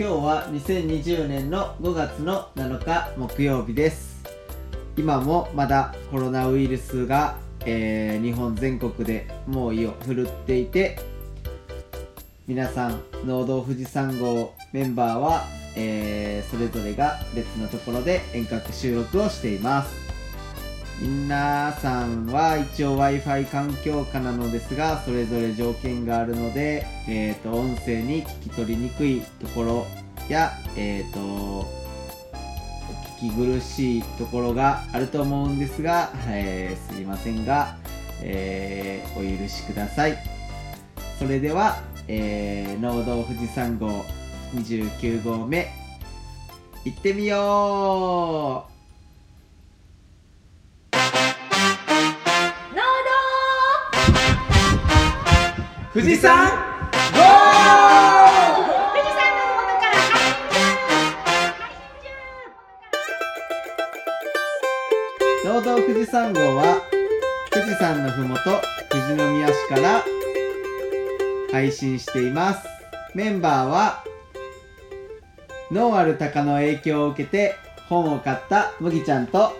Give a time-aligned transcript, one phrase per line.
[0.00, 4.24] 今日は2020年の5月の7日木曜日です。
[4.96, 10.98] 今もまだコロナウイルスが、えー日本全国で猛威を振るっていて
[12.46, 15.44] 皆さん農道富士山号メンバーは、
[15.76, 20.01] えーそれぞれが別のところで遠隔収録をしています。
[21.02, 29.86] 皆さんは一応 Wi-Fi 環境下なのですがそれぞれ条件があるので、えー、と音声に聞き取りにくいところ
[30.28, 31.66] や、えー、と
[33.20, 37.76] 聞き苦しいところがあると思うんですが、えーすいませんが、
[38.20, 40.16] えお許しください。
[41.18, 44.04] それでは、えー、農道富士山号
[44.54, 45.68] 29号目
[46.84, 48.71] 行ってみよう。
[55.94, 57.66] 富士山ゴー道
[58.94, 60.00] 富士山の麓から
[61.60, 61.92] 配信
[65.42, 66.80] 中農道富士山号は
[67.50, 68.42] 富士山のふもと
[68.88, 70.02] 富士宮市から
[71.50, 72.66] 配信しています。
[73.14, 74.02] メンバーは
[75.70, 77.54] 脳ある鷹の影響を受けて
[77.90, 79.52] 本を買った麦ちゃんと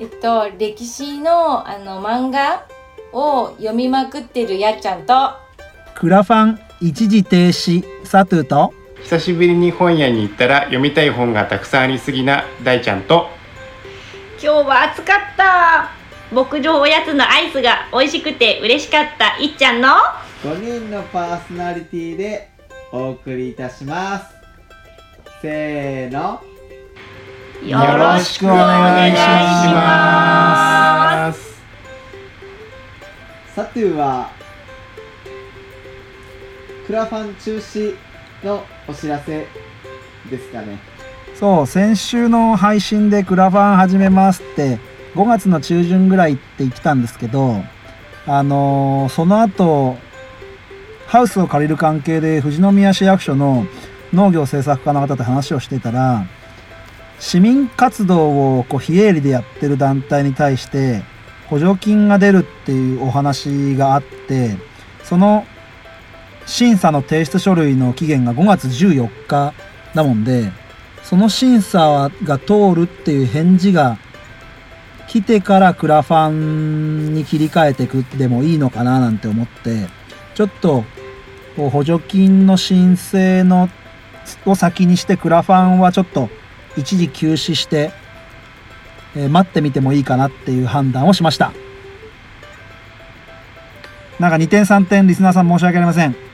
[0.00, 2.66] えっと歴史のあの漫画
[3.12, 5.48] を読みまくってるやっちゃんと
[6.00, 7.84] クラファン一時停止。
[8.04, 8.72] サトゥと。
[9.02, 13.28] 久しぶりに本屋に行ったら読みたい本がたくさんありすぎな大ちゃんと。
[14.42, 15.90] 今日は暑かった。
[16.34, 19.36] 牧場おやつのアイスが美味しくて嬉しかった。
[19.42, 19.90] いっちゃんの。
[20.42, 22.48] 5人のパーソナリティで
[22.92, 24.24] お送りいたします。
[25.42, 26.42] せーの。
[27.62, 29.18] よろしくお願いし
[29.74, 31.60] ます。
[33.54, 34.39] サトゥは
[36.90, 37.94] クラファン中止
[38.42, 39.46] のお知らせ
[40.28, 40.76] ですかね。
[41.36, 44.80] そう先週の配信でクラファン始めますって
[45.14, 47.62] 5月の中旬ぐらいって言ってたんですけど
[48.26, 49.98] あのーその後
[51.06, 53.66] ハウスを借りる関係で富士宮市役所の
[54.12, 56.26] 農業政策課の方と話をしてたら
[57.20, 61.04] 市民活動をこう非営利でやってる団体に対して
[61.46, 64.56] 補助金が出るっていうお話があって
[65.04, 65.46] その
[66.50, 69.54] 審査の提出書類の期限が5月14日
[69.94, 70.50] だもんで
[71.04, 73.98] その審査が通るっていう返事が
[75.06, 79.86] 来てからクラファンに切り替えてくでもいいのかななんて思って
[80.34, 80.84] ちょっと
[81.56, 83.68] 補助金の申請の
[84.44, 86.28] を先にしてクラファンはちょっと
[86.76, 87.92] 一時休止して、
[89.16, 91.52] えー待ってみてもいいかなっていう判断をしました。
[94.20, 96.29] なんか2点3点リスナーさん申し訳ありません。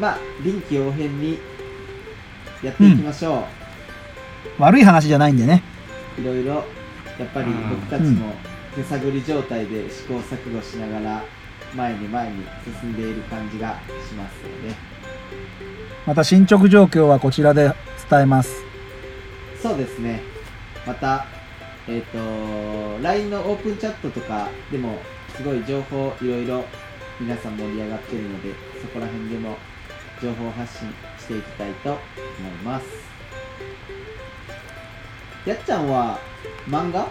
[0.00, 1.38] まあ臨機応変に
[2.62, 3.44] やっていきましょ
[4.58, 5.62] 悪い話じゃないんでね。
[6.18, 6.54] う、いろいろ
[7.18, 8.32] やっぱりうん僕たちも
[8.74, 11.24] 手探り状態で試行錯誤しながら
[11.74, 12.44] 前に前に
[12.80, 13.78] 進んでいる感じが
[14.08, 14.74] しますよね
[16.06, 17.72] また進捗状況はこちらで
[18.10, 18.64] 伝えます。
[19.62, 20.22] そうですね。
[20.86, 21.26] また
[21.86, 24.98] えっ、と LINE のオープンチャットとかでも
[25.36, 26.64] すごい情報いろいろ
[27.20, 29.56] 皆さん盛り上がってるのでそこら辺でも
[30.20, 30.88] 情報発信
[31.18, 32.86] していきたいと思います。
[35.46, 36.18] やっちゃんは
[36.68, 37.08] 漫画？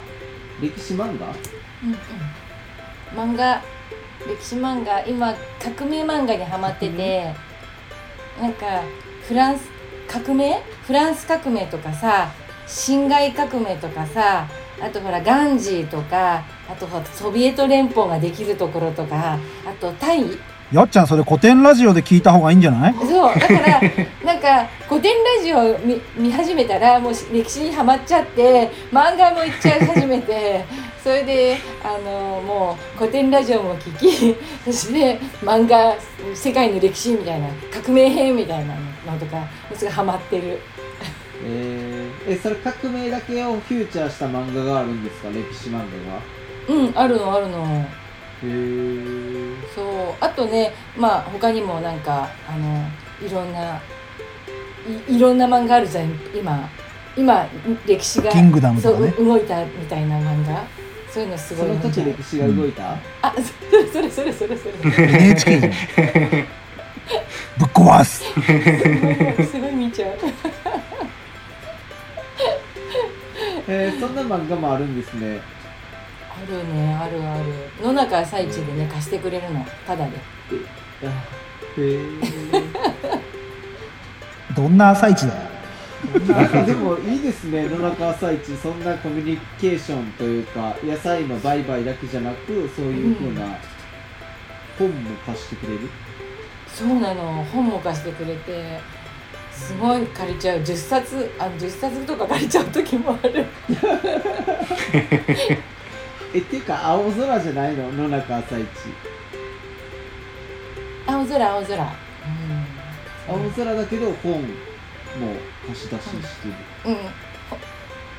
[0.62, 1.28] 歴史漫画？
[1.84, 3.34] うんうん。
[3.34, 3.62] 漫画
[4.28, 7.34] 歴史漫画今革命漫画にハマってて
[8.40, 8.84] なんか
[9.28, 9.68] フランス
[10.08, 10.62] 革命？
[10.86, 12.32] フランス革命とかさ
[12.68, 14.48] 辛亥革命とかさ
[14.82, 20.26] あとほらガンジーとかあとソビエト連邦ができるところとかあとタイ？
[20.72, 22.94] やっちゃんそれ古典ラジオで聞いた方がいいんじゃない？
[22.94, 23.82] そうだから
[24.24, 30.64] なんか古典ラジオを見見始めたらもう歴史にはまっちゃって漫画もいっちゃい始めて
[31.04, 34.36] それであのもう古典ラジオも聞き
[34.66, 35.96] そして漫画
[36.36, 38.76] 世界の歴史みたいな革命編みたいな
[39.12, 40.60] のとかもうすぐハマってる。
[41.42, 45.30] えー、えそれ革命だけをフューチャーした漫画があるんですか？
[45.30, 45.80] 歴史漫
[46.68, 46.80] 画が。
[46.82, 47.86] うんあるのあるの
[48.44, 49.86] へえそう。
[50.20, 52.88] あとねまあ他にもなんかあの
[53.26, 53.82] いろんな
[55.08, 56.70] いいろんな漫画あるじゃん今。
[57.18, 57.46] 今
[57.86, 59.14] 歴史がキングダムとかね。
[59.16, 60.64] そう動いたみたいな漫画。
[61.12, 62.94] そういうのすごいその時歴史が動いた、
[63.24, 63.34] あ
[63.72, 64.74] それそれそれそれそれ。
[65.10, 65.72] NHK じゃん。
[65.72, 68.24] ぶっ壊す。
[69.52, 70.12] すごい見ちゃう。
[73.68, 75.40] えー、そんな漫画もあるんですね。
[75.40, 75.59] あ
[76.48, 77.46] るねあるある。
[77.82, 79.66] 野中朝市でね貸してくれるの。
[79.86, 80.12] ただで。
[81.04, 81.06] あ
[81.78, 82.00] へえ
[84.56, 85.42] どんな朝市だよ。
[86.28, 87.68] なんかでもいいですね。
[87.68, 88.56] 野中朝市。
[88.58, 93.42] そんなコミュニケーションというか野菜の売買だけじゃなくそういうふうな
[94.78, 94.96] 本も
[95.26, 95.80] 貸してくれる、
[96.68, 97.46] そうなの。
[97.52, 98.80] 本も貸してくれて
[99.52, 100.60] すごい借りちゃう。
[100.60, 103.46] 10冊あ10冊とか借りちゃう時もある
[106.34, 107.92] えっていうか青空じゃないの？
[107.92, 108.64] 野中朝市。
[111.08, 111.76] 青空青空。
[111.76, 111.90] うん。
[113.28, 114.48] 青空だけど本も
[115.68, 116.54] 貸し出ししてる、
[116.86, 116.96] うん、
[117.50, 117.58] ほ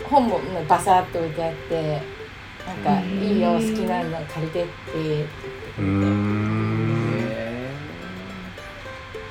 [0.08, 2.00] 本もねバサッと置いてあって
[2.66, 5.30] なんか「いいよ好きなの借りて」って言って
[5.78, 7.20] うーん。
[7.32, 7.70] へ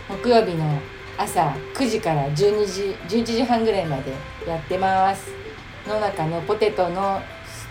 [0.10, 0.80] 木曜日の
[1.18, 4.14] 朝9時から12時11時半ぐらいまで
[4.48, 5.32] やってます。
[5.88, 7.22] の中のポテトの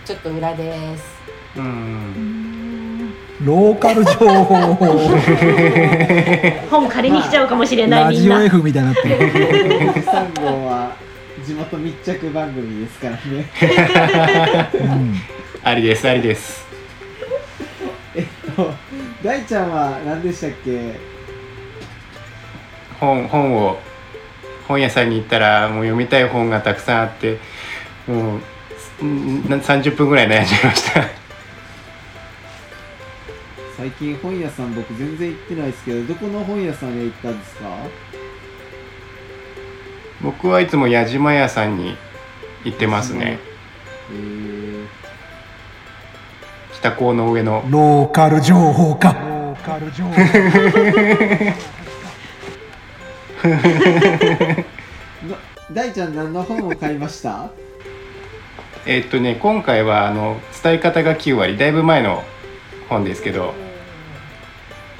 [0.09, 1.21] ちょっと裏です。
[1.55, 3.13] うん。
[3.45, 4.55] ローカル情報。
[6.67, 9.17] 本借りに来ちゃうかもしれない、ラジオみんな F みたいになってる。
[9.19, 10.95] ー3号は
[11.45, 13.51] 地元密着番組ですからね。
[14.73, 15.13] うん。
[15.63, 16.65] ありですありです。
[18.15, 18.73] えっと
[19.23, 20.95] 大ちゃんは何でしたっけ？
[22.99, 23.77] 本本を
[24.67, 27.37] 本屋さんに行ったらもう読みたい本がたくさんあって
[28.07, 28.39] もう
[29.05, 31.03] んな30分ぐらい悩んじゃいました。
[33.77, 37.69] 最近本屋さん僕全然行ってないですけどどこの本屋さんへ行ったんですか？
[40.21, 41.95] 僕はいつも矢島屋さんに
[42.65, 43.39] 行ってますね。
[44.11, 44.85] えー、
[46.73, 47.63] 北高の上の。
[47.69, 49.13] ローカル情報か。
[49.13, 50.11] ローカル情報。
[55.29, 55.37] の
[55.71, 57.49] 大ちゃん何の本を買いました？
[58.91, 62.23] えっとね今回はあの伝え方が9割だいぶ前の
[62.89, 63.53] 本ですけど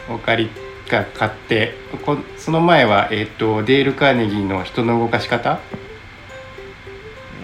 [0.08, 0.52] お借り
[0.92, 1.74] が買って
[2.06, 5.60] こその前は、えっとデール・カーネギーの「人の動かし方」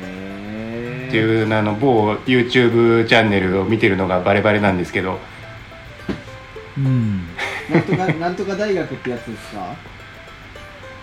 [0.06, 5.20] えー、っていうあの某 YouTube チャンネルを見てるのがバレバレなんですけど。
[6.78, 7.28] うん。
[7.72, 9.74] なんとか なんとか大学ってやつですか？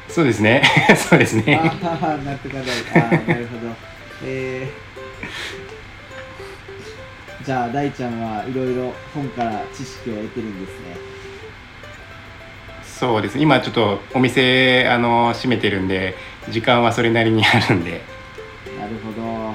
[0.08, 0.62] そうですね。
[0.94, 1.58] そうですあね。
[1.82, 3.74] あなんとか大あーなるほど。
[4.24, 4.91] えー、
[7.44, 10.96] じゃあ大ちゃんはいろいろ本から知識を得てるんですね。
[12.84, 13.36] そうです。
[13.36, 16.14] ね今ちょっとお店あの閉めてるんで
[16.50, 18.04] 時間はそれなりにあるんで。
[18.78, 19.54] なるほど。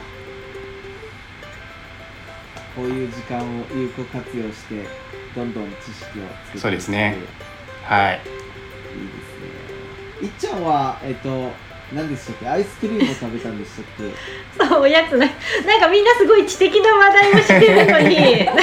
[2.75, 4.85] こういう時間を有効活用して
[5.33, 7.15] どんどん知識をつけてそうですね。
[7.83, 8.21] はい。
[8.99, 10.27] いいですね。
[10.27, 11.53] いっちゃんはえっ、と
[11.93, 12.47] 何でしたっけ？
[12.49, 14.03] アイスクリームを食べたんでしたっけ？
[14.67, 15.33] そうおやつね
[15.65, 18.15] なんかみんなすごい知的な話題をしてるのに。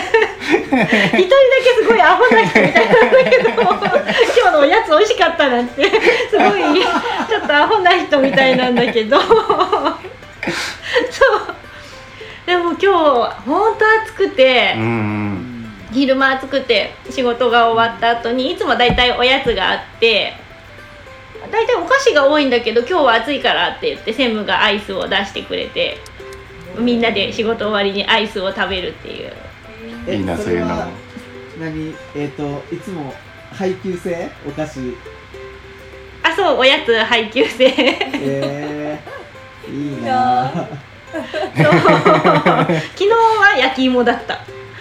[0.44, 1.30] 一人だ
[1.64, 3.64] けすごいアホな人みたいなんだけど今
[4.46, 5.84] 日のおやつ美味しかったなんて。
[6.30, 6.60] すごい
[7.28, 9.18] ちょっとアホな人みたいなんだけど。
[9.20, 9.30] そう。
[12.46, 12.86] でも今日
[13.46, 14.74] 本当暑くて。
[14.76, 15.34] うんうん。
[15.92, 20.34] 昼間暑くて仕事が終わった後にいつもだいたいおやつがあって
[21.54, 25.98] だいたいお菓子が多いんだけど今日は暑いからって言って専務がアイスを出してくれて
[26.78, 29.32] みんなで仕事終わりにアイスを食べるっていう。
[30.08, 30.88] えいいなそういうの。
[31.60, 31.94] 何？
[32.16, 33.14] えっ、といつも
[33.52, 34.28] 配給制？
[34.46, 34.80] お菓子。
[36.22, 37.72] あそうおやつ配給制。
[37.76, 40.50] えー、いいな。
[40.50, 40.66] ぁ
[41.14, 41.24] そう。
[41.54, 44.40] 昨日は焼き芋だった。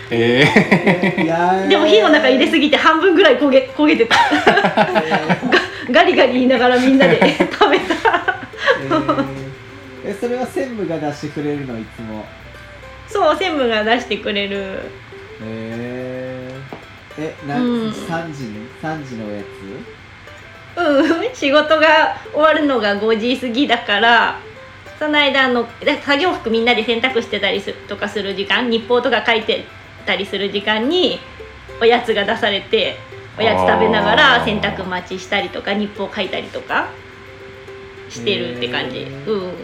[0.10, 1.68] ええーいやー。
[1.68, 4.16] でも火の中入れすぎて半分ぐらい焦げ焦げてた
[5.92, 7.20] ガリガリ言いながらみんなで
[7.52, 8.38] 食べた。
[8.82, 9.26] えー。
[10.06, 11.80] えそれは専務が出してくれるの？
[11.80, 12.26] いつも。
[13.08, 14.80] そう専務が出してくれる。
[15.42, 17.90] えー、えな、うん。
[17.90, 19.42] 3時に？3時のおや
[20.76, 24.40] うん仕事が終わるのが5時過ぎだから
[24.98, 29.66] その間あのだ作業服みんなで洗濯してたりすとかする時間日報とか書いて
[30.06, 31.20] たりする時間に
[31.82, 32.98] おやつが出されて
[33.38, 34.46] おやつ食べながあらー。
[34.46, 36.88] 洗濯待ちしたりとか日報書いたりとか
[38.10, 39.26] してるって感じ、へー。
[39.26, 39.52] うん。
[39.52, 39.56] つ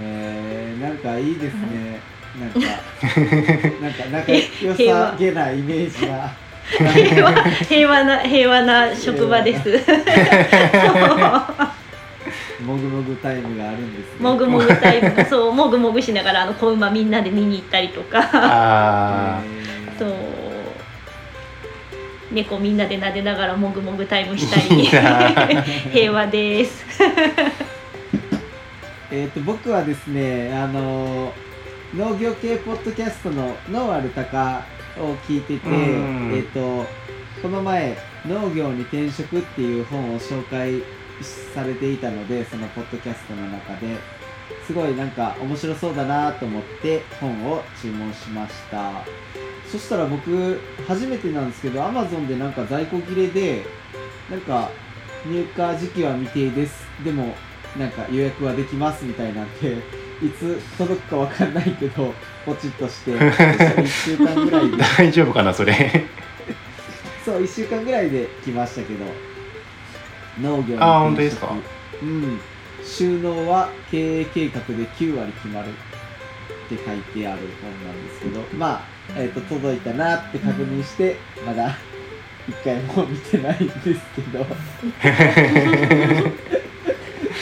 [0.00, 2.00] えー、なんかいいですね。
[2.38, 2.58] なんか。
[3.80, 4.42] なんか仲良
[4.74, 6.30] さげなイメージが。
[6.68, 9.70] 平和平和な平和な職場です。
[12.62, 14.20] もぐもぐタイムがあるんですね。
[14.20, 15.24] もぐもぐタイム。
[15.28, 18.28] そうもぐもぐしながらあの子馬みんなで見に行ったりとか。
[18.32, 19.98] あえー。
[19.98, 20.47] そう
[22.30, 24.66] 猫みんなで撫でながらもぐもぐタイムしたい。
[24.78, 25.46] いな。
[25.46, 25.56] り
[25.90, 26.84] 平和です。
[29.10, 31.32] えー、と僕はですねあの
[31.96, 34.62] 農業系ポッドキャストの「農ある鷹」
[35.00, 36.32] を聞いてて、うん。
[36.34, 36.86] えー、と
[37.40, 37.96] この前
[38.28, 40.82] 「農業に転職」っていう本を紹介
[41.54, 44.18] されていたのでそのポッドキャストの中で。
[44.66, 49.02] すごいなんか面白そうだなと思って本を注文しました
[49.70, 53.66] そしたら僕初めてなんですけど Amazon でなんか在庫切れで
[54.30, 54.70] なんか
[55.26, 56.86] 入荷時期は未定です。
[57.04, 57.34] でも
[57.78, 59.72] なんか予約はできますみたいなんで
[60.22, 62.14] いつ届くかわかんないけど
[62.46, 64.76] ポチッとして1週間ぐらいで。
[64.96, 65.74] 大丈夫かなそれ。
[67.24, 69.04] そう1週間ぐらいで来ましたけど。
[70.40, 71.52] 農業の本当ですか？
[72.02, 72.40] うん。
[72.84, 75.72] 収納は経営計画で9割決まるっ
[76.68, 78.40] て書いてある本なんですけど。
[78.56, 81.76] まあ、えー、と届いたなって確認して、まだ
[82.48, 83.82] 一回も見てないんです
[84.14, 84.44] けど。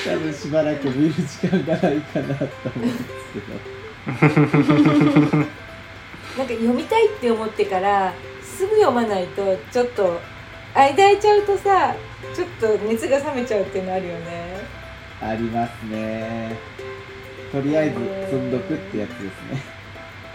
[0.06, 3.04] 多分しばらく見る時間がないかなと思うんです
[3.34, 3.54] けど。
[6.38, 10.20] なんか読みたいって思ってからすぐ読まないとちょっと
[10.74, 11.94] 間空いちゃうとさ
[12.34, 14.58] ちょっと熱が冷めちゃうっていうのあるよね。
[15.20, 16.56] ありますね。
[17.50, 17.94] とりあえず
[18.30, 19.75] 積んどくってやつですね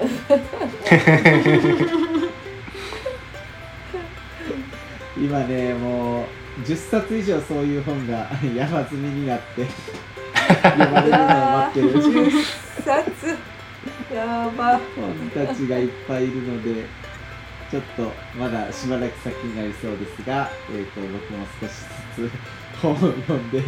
[5.17, 6.25] 今ねもう
[6.65, 9.67] 10冊以上そういう本が 山積みになって
[10.63, 11.93] 読まれるのを待ってる。
[12.01, 12.31] 10
[12.83, 13.37] 冊。
[14.13, 14.79] やば。
[14.95, 16.85] 本たちがいっぱいいるので
[17.69, 21.71] ちょっとまだしばらく先になりそうですが、えー、と僕も少し
[22.15, 22.31] ずつ
[22.81, 23.63] 本を読んでい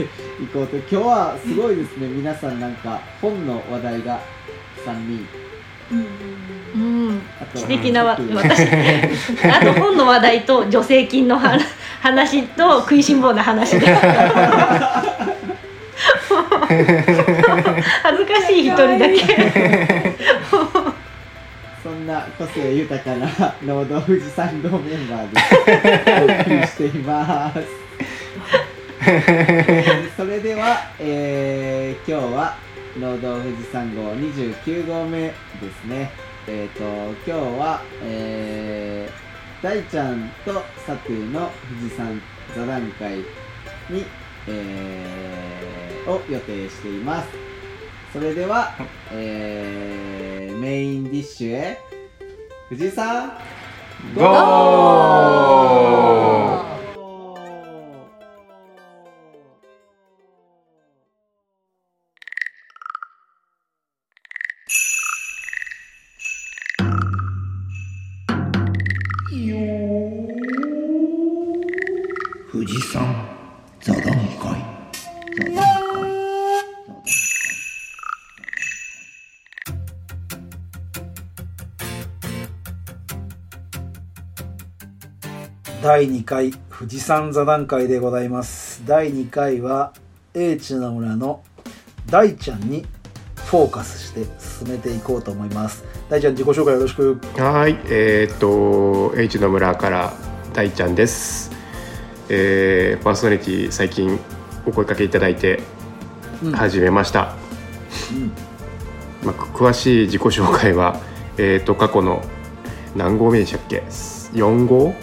[0.51, 0.75] こうと。
[0.77, 2.07] 今日はすごいですね。
[2.07, 4.19] 皆さんなんか本の話題が
[4.85, 5.25] 3人
[5.91, 7.21] うん。
[7.41, 11.63] あと素敵な私あと本の話題と助成金の話
[12.01, 13.21] 話と食いしん。
[13.21, 13.85] 坊な話で
[18.03, 19.17] 恥ずかしい一人だけ
[21.83, 22.07] そん。
[22.07, 25.39] な個性豊かな農道富士山道メンバーで
[26.21, 27.59] お送りしています。
[30.17, 32.55] それでは、えー今日は
[32.99, 35.33] 農道富士山号29号目で
[35.81, 36.11] すね。
[36.47, 42.21] えっ、と今日は、えー、大ちゃんと佐藤の富士山
[42.55, 43.19] 座談会
[43.89, 44.05] に、
[44.47, 47.29] えーを予定しています。
[48.11, 48.73] それでは、
[49.11, 51.79] えーメインディッシュへ
[52.69, 53.29] 富士山
[54.15, 54.23] ゴー
[75.33, 75.39] 第
[86.07, 88.85] 2回富士山座談会でございます。
[88.85, 89.91] 第2回は
[90.35, 91.41] 英知の村の
[92.05, 92.85] 大ちゃんに
[93.35, 95.83] フォーカスして進めていこうと思います。
[96.09, 97.19] 大ちゃん自己紹介よろしく。
[97.37, 100.13] はい、えーっと H の村から
[100.53, 101.49] 大ちゃんです。
[102.29, 104.19] えーパーソナリティ最近
[104.65, 105.61] お声かけいただいて
[106.43, 107.35] うん始めました。
[108.11, 108.31] うん
[109.25, 110.99] まあ、く詳しい自己紹介は
[111.37, 112.21] えーっと過去の
[112.95, 113.83] 何号目でしたっけ
[114.33, 114.93] ？4号？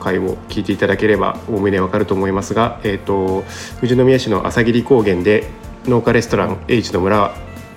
[0.00, 3.44] 回を聞いていただければおおむねわかると思いますが、えーっと
[3.76, 5.50] 富士宮市の朝霧高原で
[5.84, 7.34] 農家レストラン H の村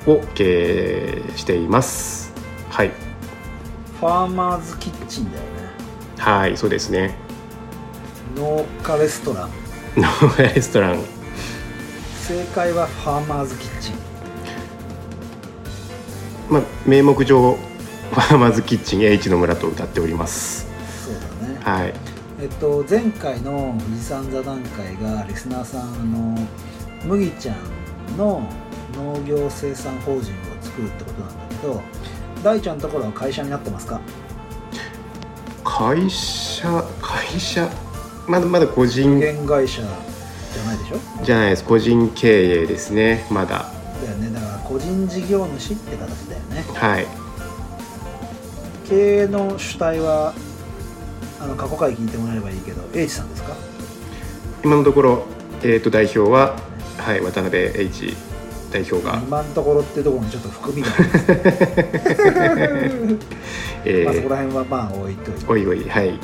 [0.07, 2.33] を経営しています。
[2.69, 2.91] はい。
[3.99, 5.49] ファーマーズキッチンだよね
[6.17, 7.15] はい、そうですね。
[8.35, 9.49] 農家レストラン
[9.97, 10.07] 農
[10.37, 10.99] 家レストラン。
[12.27, 13.95] 正解はファーマーズキッチン
[16.49, 17.57] まあ、名目上。
[18.11, 20.67] ファーマーズキッチン H の村と歌っております。
[21.05, 21.93] そうだねはい。
[22.41, 26.37] えっと前回の富士山座談会がリスナーさんの
[27.05, 28.49] 麦ちゃんの
[28.95, 30.21] 農業生産法人を
[30.61, 31.81] 作るってことなんだけど
[32.43, 34.01] 大ちゃんのところは会社になってますか？
[35.63, 37.69] 会社、会社。
[38.27, 41.23] まだまだ個人会社じゃないでしょ？
[41.23, 41.63] じゃないです。
[41.63, 43.25] 個人経営ですね。
[43.29, 43.71] まだ。
[44.03, 47.07] だよねだから個人事業主って形だよねはい。
[48.89, 50.33] 経営の主体は
[51.39, 53.53] あの過去回聞いてもらえればいいけど英知さんですか？
[54.63, 55.25] 今のところ、
[55.63, 56.55] えっ、と、代表は。
[56.97, 58.13] はい、渡辺 H
[58.71, 59.19] 代表が。
[59.25, 61.41] 今のところってところにちょっと含みがありますね
[63.85, 66.19] えまあそこー、ら辺はまあ置いといておいおい、はい。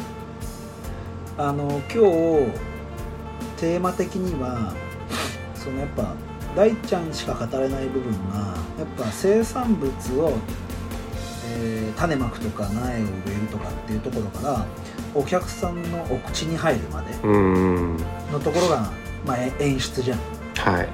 [1.38, 2.51] あの今日
[3.58, 4.74] テーマ的には
[5.56, 6.13] そのやっぱ
[6.56, 10.34] 大ちゃんしか語れない部分がやっぱ生産物を、
[11.60, 12.91] えー種まくとか苗を植
[13.36, 14.65] えるとかっていうところから
[15.15, 17.98] お客さんのお口に入るまでうん。
[18.32, 18.91] のところが、
[19.25, 20.20] まあ、え演出じゃん。
[20.58, 20.89] はい。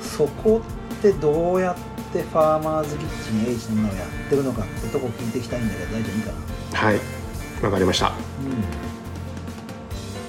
[0.00, 0.60] そこ
[0.98, 6.32] ってどうやってファーマーズキッチン H のものをやってるのかってとこ聞いていきたいんだけど大丈夫いいか
[6.72, 6.78] な？
[6.78, 7.00] はい。
[7.62, 8.12] わかりました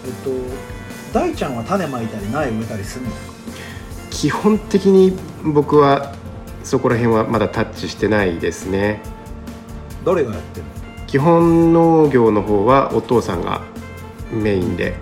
[0.10, 3.12] えっと大ちゃんは種まいたり苗植えたりするの？
[4.10, 5.14] 基本的に
[5.44, 6.14] 僕は
[6.64, 9.02] そこら辺はまだタッチしてないですね。
[10.06, 10.72] 誰がやってるの？
[11.08, 13.62] 基本農業の方はお父さんが
[14.32, 14.96] メインで、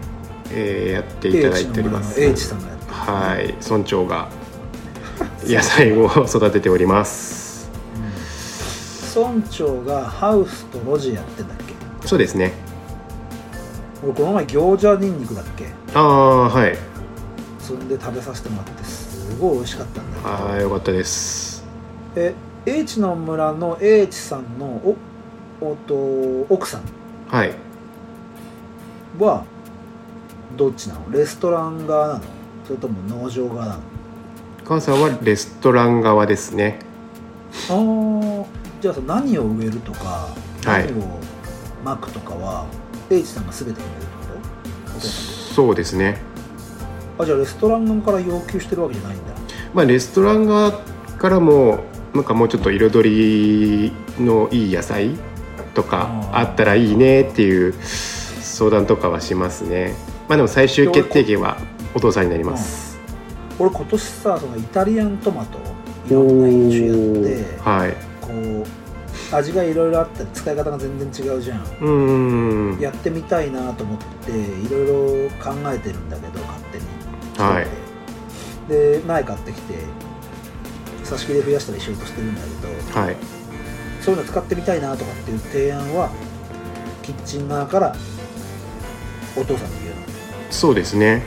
[0.51, 2.21] えーやっていただいております。
[2.21, 2.93] H さんがやってる。
[2.93, 3.55] はい。
[3.69, 4.29] 村長が
[5.43, 7.69] 野菜を育てております。
[9.15, 11.57] 村長がハウスと路地やってんだっ
[12.01, 12.07] け？
[12.07, 12.53] そうですね。
[12.53, 12.66] 俺
[14.13, 15.67] この前餃子ニンニクだっけ？
[15.93, 16.77] ああはい。
[17.59, 20.29] それで食べさせてもらってすごい美味しかったんだけど。
[20.29, 21.65] ああよかったです。
[22.15, 22.33] え
[22.65, 24.95] H の村の H さんのお
[25.61, 26.81] おと奥さん？
[27.27, 27.53] はい。
[29.19, 29.43] は
[30.55, 31.11] どっちなの？
[31.11, 32.21] レストラン側なの？
[32.65, 33.79] それとも農場側なの？
[34.63, 36.79] お母さんはレストラン側ですね。
[37.69, 38.45] あー
[38.81, 40.29] じゃあさ何を植えるとか
[40.65, 40.85] はい。
[40.85, 41.19] 何を
[41.83, 42.65] まくとかは
[43.09, 44.15] H さんが全て決めるって
[44.93, 45.07] こと？
[45.07, 46.17] そうですね。
[47.19, 49.33] あじゃあレストラン側から要求してるわけじゃないんだ。
[49.73, 50.71] まあレストラン側
[51.17, 51.79] からも
[52.13, 55.11] なんかもうちょっと彩りのいい野菜
[55.73, 59.95] とかあったらいいねっていう相談とかはしますね。
[60.27, 61.57] まあでも最終決定権は
[61.95, 62.97] お父さんになります。
[63.59, 65.57] 俺今年さそのイタリアントマト
[66.07, 67.59] いろんな品種やって。
[67.61, 68.06] はい
[69.31, 71.61] 味がいろいろあったり使い方が全然違うじゃん。
[71.61, 72.79] うーん。
[72.79, 76.85] やってみたいなと思っていろいろ考えてるんだけど勝手に。
[77.37, 77.67] はい。
[78.69, 79.73] で苗買ってきて
[81.03, 83.15] 挿し木で増やしたりしようとしてるんだけどはい。
[84.01, 86.09] そういうの使ってみたいなとかっていう提案は
[87.03, 87.95] キッチン側から
[89.35, 90.01] お父さんに言うの。
[90.49, 91.21] そうですね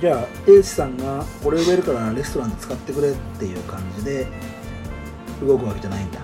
[0.00, 4.26] じゃあ H さんが「俺植えるからレストランで使ってくれ」っていう感じで
[5.44, 6.20] 動くわけじゃないんだ。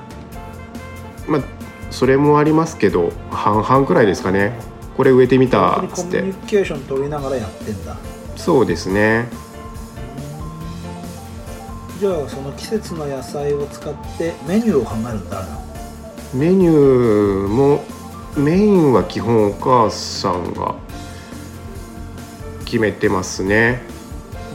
[1.27, 1.43] まあ
[1.91, 4.53] それもありますけど半々くらいですかね。
[4.97, 7.97] これ植えてみたっつっ本当にコミュニてケーション取りながらやってんだ。
[8.37, 9.27] そうですね。
[11.99, 15.61] じゃあその季節の野菜を使ってメニューを考えるの誰なの？
[16.33, 17.83] メニューも
[18.37, 20.75] メインは基本お母さんが
[22.75, 23.83] 決めてますね。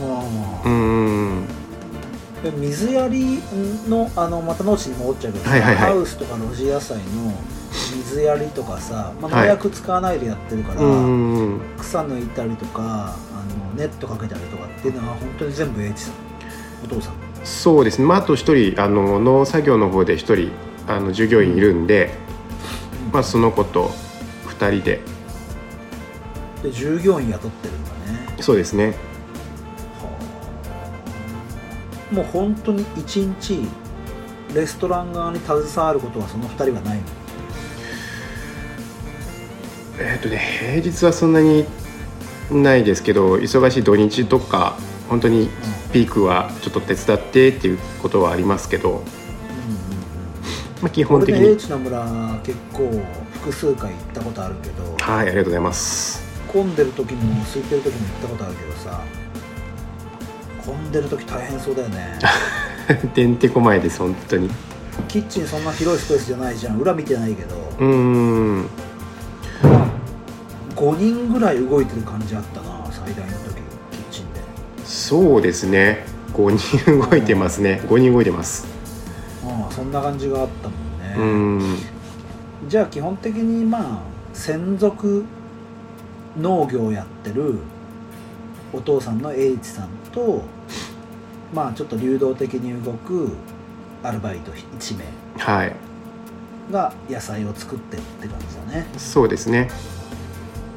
[0.02, 0.22] あ
[0.62, 1.46] うーん
[2.42, 3.38] で水やり
[3.88, 5.92] のあのまた農地に戻っちゃうけどさ、はいはいはい。
[5.92, 7.32] ハウスとか露地野菜の
[7.70, 9.46] 水やりとかさ、まあ、はい。
[9.46, 13.16] 農薬使わないでやってるから、うーん草抜いたりとかあ
[13.58, 16.10] のネットかけたりとかっていうのは本当に全部 H さ。
[16.10, 16.14] ん
[16.84, 17.14] お父さん。
[17.42, 20.50] そうですね、まあ、あと一人あの農作業の方で一人
[20.86, 22.10] あの従業員いるんで、
[23.14, 23.90] まあ、その子と
[24.46, 25.00] 二人で。
[26.62, 27.74] で従業員雇ってる。
[27.74, 27.89] んだね
[28.40, 28.94] そうですね。
[32.10, 33.68] もう本当に一日
[34.54, 37.04] レストラン側に携わることはその2人はないの？
[40.00, 41.66] えっ、とね平日はそんなに
[42.50, 44.76] ないですけど忙しい土日とか
[45.08, 45.48] 本当に
[45.92, 49.04] ピークはちょっと手伝ってっていうことはありますけど、
[50.82, 51.48] まあ、基本的に。
[51.50, 52.90] H の村結構
[53.34, 59.02] 複数回行ったことあるけどはいありがとうございます混んでる時も空いてる時も行ったことあるけどさ
[60.64, 62.18] 混んでる時大変そうだよね。
[63.14, 64.50] てんてこまいです本当に。
[65.08, 66.78] キッチンそんな広いスペースじゃないじゃん。
[66.78, 67.56] 裏見てないけど。
[67.78, 68.66] うーん
[70.76, 73.54] 5人ぐらい動いてる感じあったな最大の時
[73.90, 74.40] キッチンで。
[74.84, 76.04] そうですね。
[76.34, 77.82] 5人動いてますね。
[77.86, 78.66] 5人動いてます。
[79.46, 82.68] ああそんな感じがあったもんね、うーん。
[82.68, 83.98] じゃあ基本的にまあ
[84.32, 85.24] 専属
[86.38, 87.58] 農業をやってる
[88.72, 90.42] お父さんの H さんと
[91.54, 93.30] まあちょっと流動的に動く
[94.02, 95.04] アルバイト1名
[95.38, 95.74] はい。
[96.70, 98.86] が野菜を作ってるって感じだね。
[98.96, 99.68] そうですね。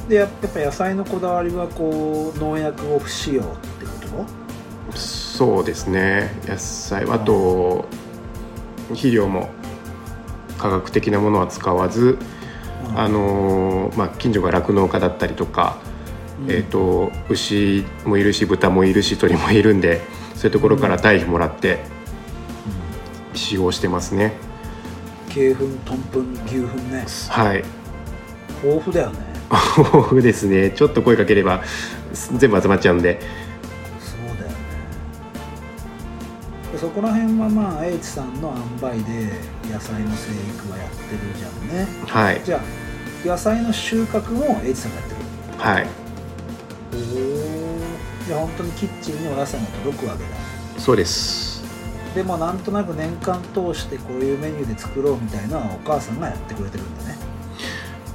[0.10, 4.26] でややっぱ野菜のこだわりはこう農薬を不使用ってこ
[4.92, 4.98] と？
[4.98, 6.32] そうですね。
[6.48, 7.86] 野菜あと
[8.90, 9.50] 肥料も
[10.58, 12.33] 科学的なものは使わず、うん
[12.96, 15.78] あのーまあ、近所が酪農家だったりとか、
[16.42, 16.52] うん。
[16.52, 20.02] えー、と牛もいるし豚もいるし鳥もいるんで
[20.36, 21.80] そういうところから堆肥もらって
[23.34, 24.34] 使用してますね。
[25.30, 27.06] 鶏粉豚粉牛粉ね。
[27.30, 27.64] はい。
[28.64, 29.20] 豊富だよね。
[29.78, 30.72] 豊富ですね。
[30.72, 31.64] ちょっと声かければ
[32.38, 33.20] 全部集まっちゃうんで。
[34.00, 34.56] そうだよね。
[36.72, 39.32] でそこら辺はまあ H さんの塩梅で
[39.72, 41.88] 野菜の生育はやってるじゃんね。
[42.08, 42.42] はい。
[42.44, 42.83] じゃあ
[43.24, 45.22] 野菜の収穫も H さんがやってる。
[45.58, 45.88] はい。
[46.94, 50.30] おおじゃあ本当にキッチンにお野菜が届くわけだ
[50.78, 51.64] そうです。
[52.14, 57.18] でもなんとなく年間通してこういうメニューで作ろうみたいなお母さんがやってくれてるんだね。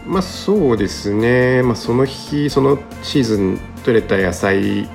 [0.07, 4.89] まあそうですね、まあ、その日そのシーズン取れた野菜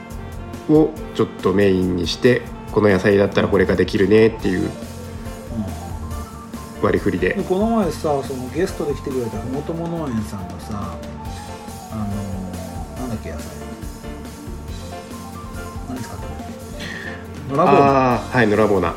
[0.69, 4.71] をちょっとメインにしてこの野菜だったらこれができるねっていう
[6.85, 7.33] 割り振りで。
[7.33, 10.97] でこの前さそのゲストで来てくれたふも農園さんがさ
[11.91, 13.45] あのーなんだっけ野菜。
[15.89, 16.25] 何使った
[17.55, 18.17] の野良ボーナ。
[18.19, 18.93] はい野良ボーナ。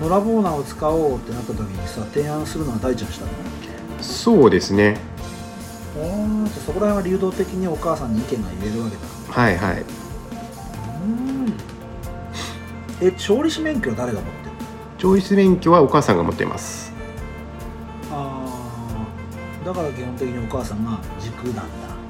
[0.00, 3.30] 野良ボーナを使おうってなった時にさ提案するのは大ちゃんしたの？
[4.00, 4.98] そうですね。
[5.96, 9.02] おーそこら辺は流動的にお母さんに意見が言えるわけだ。
[9.32, 9.82] はいはい。
[9.82, 11.54] うん。
[13.00, 14.58] え調理師免許は誰が持ってるの？
[14.98, 16.93] 調理師免許はお母さんが持っています
[19.74, 21.62] から基本的にお母さんが軸なんだ。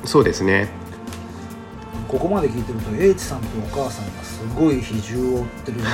[0.05, 0.69] そうですね。
[2.07, 5.87] ここまで聞いてると H さんとお母さんがすごい比重を追ってるじ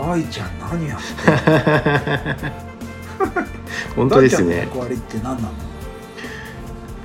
[0.00, 1.04] ゃん大ちゃん何やって
[3.94, 4.56] 本当ですね。
[4.60, 5.50] 役割って何なの？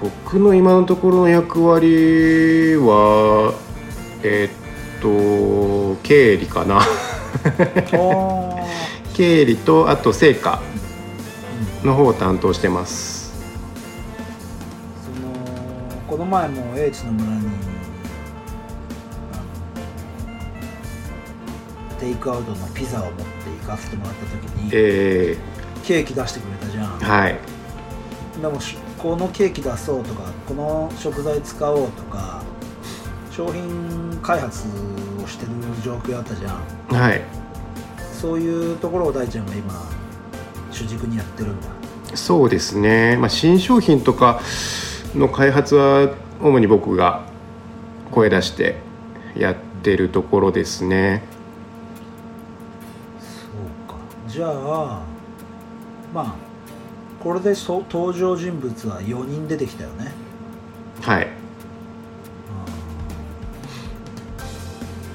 [0.02, 3.54] 僕の今のところの役割は
[4.24, 6.82] えーっと経理かな。
[9.14, 10.62] 経理とあと成果。
[10.82, 10.87] うん
[11.88, 13.34] の方を担当してます。
[15.04, 15.34] その
[16.08, 17.50] この前も H の村に
[22.00, 23.24] テイクアウトのピザを持って
[23.62, 25.38] 行かせてもらった時にえ
[25.84, 27.00] ケーキ出してくれたじゃん。
[27.00, 27.40] ー、はい。
[28.40, 32.44] でもしこのケーキ出そうとかこの食材使おうとか
[33.32, 34.68] 商品開発
[35.24, 35.52] をしてる
[35.84, 36.96] 状況あったじゃん。
[36.96, 37.22] はい。
[38.14, 39.90] そういうところを大ちゃんが今
[40.72, 41.77] 主軸にやってるんだ
[42.18, 44.42] そうですね、まあ、新商品とか
[45.16, 47.24] の開発は主に僕が
[48.12, 48.76] 声出して
[49.36, 51.24] やってるところですね。
[53.20, 53.28] そ
[53.88, 53.98] うか。
[54.28, 55.02] じゃあ
[56.14, 56.36] まあ
[57.24, 60.12] これでそ登場人物は4人出てきたよね。
[61.02, 61.28] はい。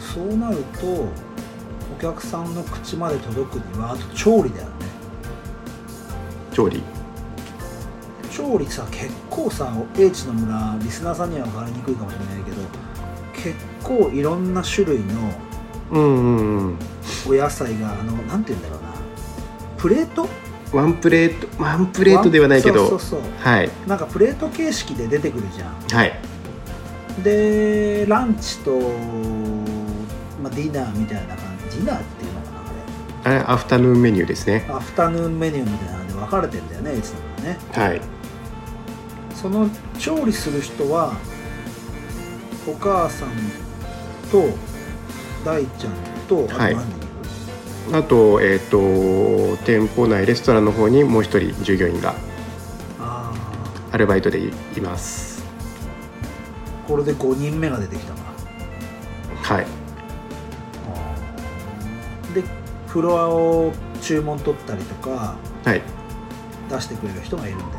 [0.01, 4.82] そうなるとお客さんの口まで届くにはあと調理だよね
[6.53, 6.83] 調理。
[8.31, 12.57] 調理さ結構さ H の村リスナーさんには分かりにくいかもしれないけど
[13.35, 15.31] 結構いろんな種類の
[15.91, 16.79] うんうんうん。
[17.29, 18.89] お野菜があのなんて言うんだろうな。
[19.77, 20.29] プレート？
[20.73, 21.63] ワンプレート？
[21.63, 23.31] ワンプレートではないけどそうそうそう。
[23.39, 23.71] はい。
[23.87, 25.75] なんかプレート形式で出てくるじゃん。
[25.91, 26.13] はい。
[27.23, 28.71] でランチと、
[30.43, 31.77] まあ、ディナーみたいな感じ。
[31.77, 33.37] ディナーっていうのかなあれ。
[33.37, 34.67] あれアフタヌーンメニューですね。
[34.71, 37.59] アフタヌーンメニューみたいな分かれてんだよね H の村ね。
[37.73, 38.01] はい。
[39.35, 41.15] その調理する人は
[42.67, 43.31] お母さん
[44.31, 44.45] と
[45.45, 45.93] 大ちゃん
[46.29, 46.77] とあとはい。
[47.93, 52.15] あとえっ、と店舗内レストランの方にもう一人従業員が
[53.01, 53.33] あ
[53.91, 55.43] アルバイトでいいます。
[55.45, 58.21] あこれで5人目が出てきたな
[59.43, 59.67] はい。
[62.35, 62.45] で
[62.87, 65.83] フロアを注文取ったりとかはい
[66.77, 67.79] 出してくれる人がいるんだよね。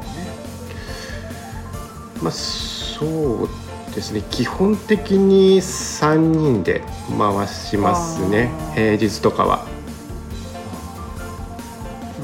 [2.21, 3.49] まあそう
[3.93, 4.23] ですね。
[4.29, 6.81] 基本的に3人で
[7.17, 8.49] 回しますね。
[8.75, 9.65] 平日とかは。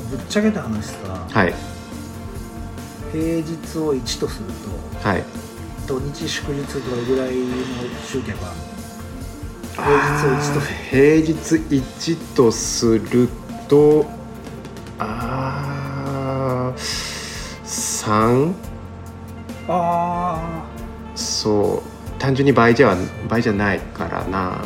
[0.10, 1.28] ぶっちゃけた話さ。
[1.30, 1.54] はい。
[3.12, 4.46] 平日を1とする
[5.02, 5.24] とはい。
[5.88, 7.48] 土日祝日どれぐらいの
[8.06, 8.56] 集客ある
[10.92, 13.28] 平日1とする
[13.68, 14.06] と
[15.00, 15.69] あー
[18.10, 18.54] 3
[19.68, 20.66] あ
[21.14, 22.20] そう。
[22.20, 24.54] 単純に倍じゃ倍じゃないからな。
[24.54, 24.66] あうんう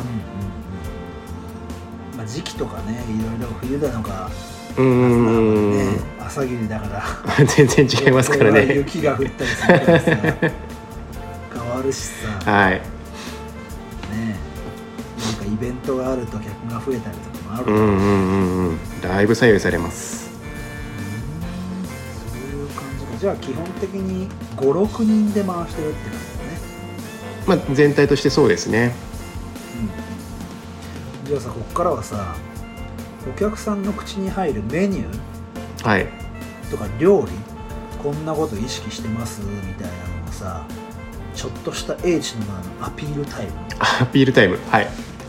[2.14, 2.16] ん。
[2.16, 4.30] まあ時期とかねいろいろ冬なのか
[4.78, 7.04] うーんね朝霧だから。
[7.44, 8.74] 全然違いますからね。
[8.76, 10.06] 雪が降ったりするからさ
[11.52, 11.96] 変わるし
[12.44, 12.50] さ。
[12.50, 12.72] はい。
[12.72, 12.80] ね。
[15.22, 18.78] なんかイベントがあると客が増えたりとかもあるから、うんうんうんうん。
[19.02, 20.32] だいぶ左右されます
[23.24, 26.58] じゃあ基本的に56人で回してるって感じだね。
[27.46, 28.92] まあ全体としてそうですね。
[31.24, 31.28] うん。
[31.28, 32.36] じゃあさここからはさ
[33.26, 36.06] お客さんの口に入るメニューはい。
[36.70, 37.32] とか料理
[38.02, 40.66] こんなこと意識してますみたいなのがさ
[41.34, 43.52] ちょっとした H のあのアピールタイム。
[44.02, 44.58] アピールタイム。
[44.68, 44.88] はい。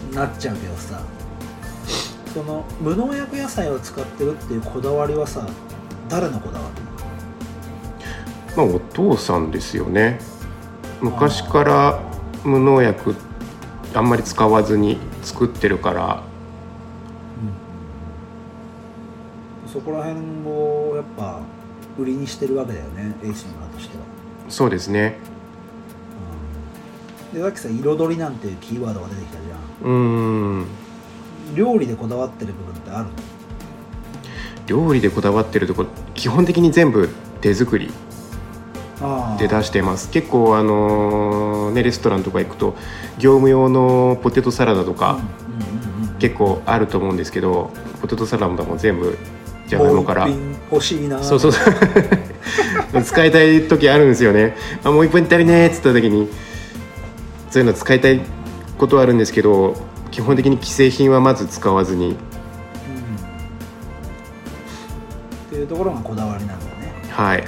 [0.10, 1.01] になっちゃうけどさ
[2.34, 5.47] その無農薬野菜を使ってるっていうこだわりはさ
[6.10, 6.85] 誰のこだわり？
[8.56, 10.20] まあお父さんですよね。
[11.02, 12.00] 昔から
[12.44, 13.15] 無農薬
[13.94, 16.24] あんまり使わずに作ってるから。
[19.68, 21.41] そこら辺をやっぱ
[22.00, 24.04] 売りにしてるわけだよね H の村としては、
[24.48, 25.18] そうですね。
[27.34, 29.91] うん、でさっきさ彩りなんていうキーワードが出てきたじゃん。
[29.91, 30.65] うーん。
[31.56, 33.12] 料理でこだわってる部分ってあるの？
[34.65, 37.10] 料理でこだわってるとこ基本的に全部
[37.41, 37.89] 手作り。
[37.89, 37.91] あ
[39.38, 40.10] で出してます。
[40.10, 42.75] 結構あのねレストランとか行くと
[43.17, 45.19] 業務用のポテトサラダとか、
[46.19, 49.17] 結構あると思うんですけどポテトサラダも全部
[49.67, 50.27] じゃがいもから。
[50.71, 53.01] 欲しいなそうそうそう。
[53.03, 54.55] 使いたい時あるんですよね。
[54.84, 56.29] あもう一本足りねえっつった時に
[57.49, 58.21] そういうの使いたい
[58.77, 59.75] ことはあるんですけど
[60.12, 62.08] 基本的に既製品はまず使わずに。
[62.08, 62.15] うん。
[62.15, 62.15] っ
[65.49, 66.93] ていうところがこだわりなんだね。
[67.12, 67.41] はい。
[67.41, 67.47] で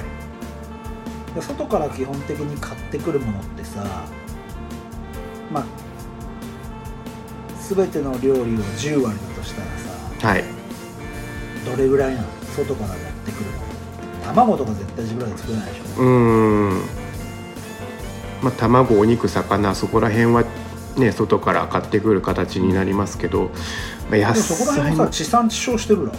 [1.42, 3.84] 外から基本的に買ってくるものってさ
[5.52, 5.64] まあ
[7.74, 10.44] 全ての料理を10割だとしたらさはい。
[11.64, 12.28] どれぐらいなの？
[12.56, 13.68] 外から持ってくるもの
[14.24, 16.02] 卵とか絶対自分らで作れないでしょ。
[16.02, 16.80] うーん。
[18.42, 20.44] まあ卵お肉魚そこら辺は
[20.96, 23.50] ね外から買ってくる形になりますけど、
[24.10, 26.12] まあ、そこら辺はさ地産地消してるら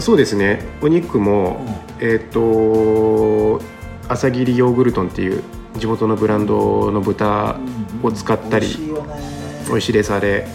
[0.00, 0.62] そうですね。
[0.82, 1.64] お肉も、
[2.00, 3.60] えっ、と
[4.08, 5.42] 朝霧ヨーグルトンっていう
[5.76, 7.58] 地元のブランドの豚
[8.02, 10.46] を使ったり美味しい美味しいですあれ。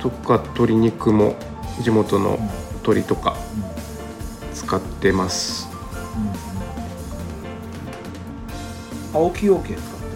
[0.00, 1.34] とか鶏肉も
[1.82, 2.38] 地元の
[2.74, 3.36] 鶏とか
[4.54, 5.68] 使ってます。
[9.12, 10.06] 青木養鶏使って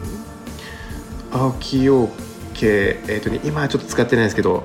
[1.36, 1.42] る？
[1.42, 2.08] 青木養
[2.54, 2.68] 鶏
[3.08, 4.62] えっ、とね今はちょっと使ってないですけど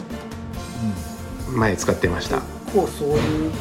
[1.50, 2.41] 前使ってました。
[2.65, 3.52] 結構そういう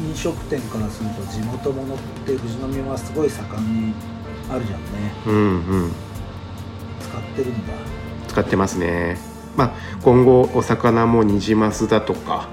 [0.00, 3.94] 飲食店からすると地元ものって富士宮はすごい盛んに
[4.50, 5.12] あるじゃんね。
[5.26, 5.38] うんう
[5.86, 5.92] ん。
[7.00, 7.72] 使ってるんだ。
[8.28, 9.18] 使ってますね。
[9.56, 12.48] まあ今後お魚もニジマスだとか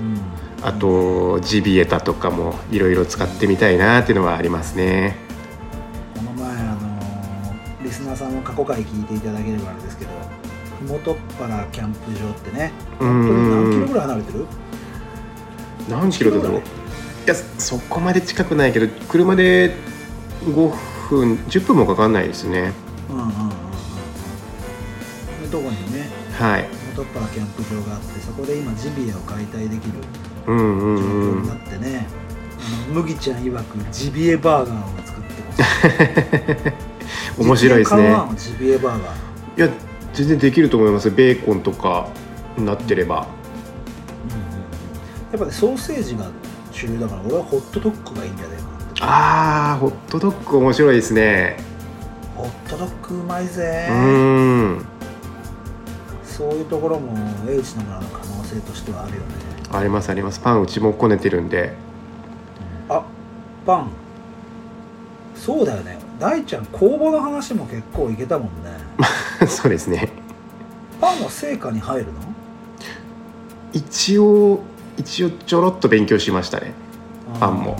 [0.00, 0.66] うん。
[0.66, 5.16] あとジビエタとかもいろいろ使ってみたいなっていうのはありますね。
[6.14, 10.10] この前あのーリスナーさんも過去回聞いていただければあれですけど
[10.86, 14.46] 麓っ腹キャンプ場ってね何キロぐらい離れてる？
[15.90, 16.58] 何キロだろう？
[16.58, 16.62] い
[17.26, 19.74] やそこまで近くないけど車で
[20.44, 20.52] 5
[21.10, 22.72] 分10分もかかんないですね。
[23.10, 23.50] うんうんうんうんうん。
[23.50, 23.56] そ
[25.40, 26.68] ういうとこにねはい。
[26.96, 29.92] 元っ腹キャンプ場があってそこで今ジビエを解体できる
[30.46, 31.38] うんうん状うん。
[31.38, 32.06] 況になってね、
[32.58, 36.72] あの麦ちゃん曰くジビエバーガーを作ってます。
[37.42, 38.16] 面白いですね。
[38.36, 39.16] ジビエバーガー。
[39.58, 39.68] いや
[40.14, 41.10] 全然できると思います。
[41.10, 42.08] ベーコンとか
[42.56, 43.26] になってれば
[45.32, 46.26] やっぱねソーセージが
[46.72, 48.70] 主流だから俺はホットドッグがいいんじゃないかな
[49.72, 51.56] あーホットドッグ面白いですね。
[52.36, 54.86] ホットドッグうまいうぜーん。
[56.24, 57.12] そういうところも
[57.48, 59.26] H の村の可能性としてはあるよね。
[59.72, 60.40] ありますあります。
[60.40, 61.74] パンうちもこねてるんで。
[62.88, 63.04] あ
[63.66, 63.90] パン。
[65.34, 65.98] そうだよね。
[66.18, 68.70] 大ちゃん工房の話も結構いけたもんね。
[69.48, 70.08] そうですね。
[71.00, 72.12] パンは成果に入るの？
[73.72, 74.60] 一応
[75.00, 76.74] 一応ちょろっと勉強しましたね。
[77.40, 77.74] パンも。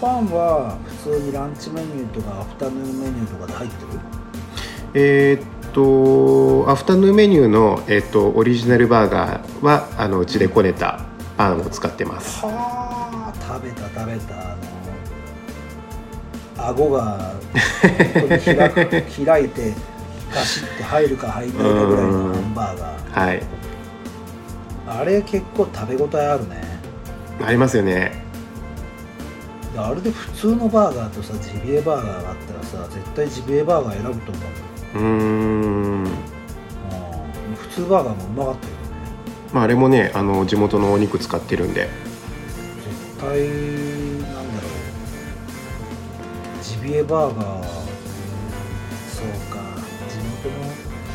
[0.00, 3.88] パンは普通にランチメニューとかアフタヌーンメニューとかで入ってる？
[4.92, 11.06] えーっとアフタヌーンメニューの、えーっとオリジナルバーガーはあのうちでこねた
[11.38, 12.44] パンを使ってます。
[12.44, 14.52] はあ食べた食べた。
[14.52, 14.58] あの
[16.68, 17.32] 顎が
[18.44, 18.86] 開く
[19.24, 19.72] 開いて
[20.34, 23.08] ガシッて入るか入んないかぐらいのハンバーガー。
[23.26, 23.42] はい
[24.88, 26.62] あれ結構食べ応えあるね。
[27.44, 28.24] ありますよね。
[29.72, 34.98] であれで普通のバーガーとさジビエバーガーがあったらさ絶対ジビエバーガー選ぶと思う。
[34.98, 36.04] うーん。
[36.04, 36.06] うん。
[37.56, 38.78] 普通バーガーもうまかったよね。
[39.52, 41.90] まああれもねあの地元のお肉使ってるんで。
[42.84, 44.68] 絶対なんだろ
[46.60, 46.62] う。
[46.62, 49.58] ジビエバーガーそうか。
[50.08, 50.54] 地元の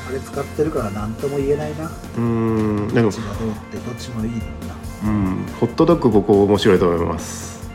[0.09, 2.87] あれ使ってるから何とも言えないなうーん。
[2.93, 5.45] でもどっちがどうってどっちもいいのになうん。
[5.59, 7.69] ホットドッグ僕面白いと思います。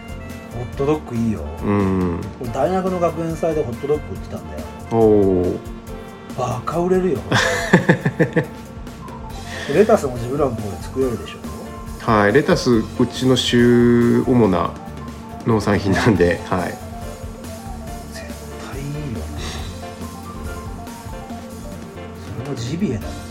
[0.54, 1.40] ホットドッグいいよ。
[1.64, 2.20] うん。
[2.40, 4.60] 俺大学の学園祭でホットドッグ売ってたんだよ。
[4.92, 5.58] おお
[6.38, 7.18] バカ売れるよ。
[9.74, 11.38] レタスも自分らのところで作れるでしょ。
[12.10, 12.32] はい。
[12.32, 14.70] レタスうちの主主な
[15.46, 16.78] 農産品なんではい。
[18.12, 18.24] 絶
[18.70, 19.24] 対いいよね。
[22.38, 23.25] それもジビエだろ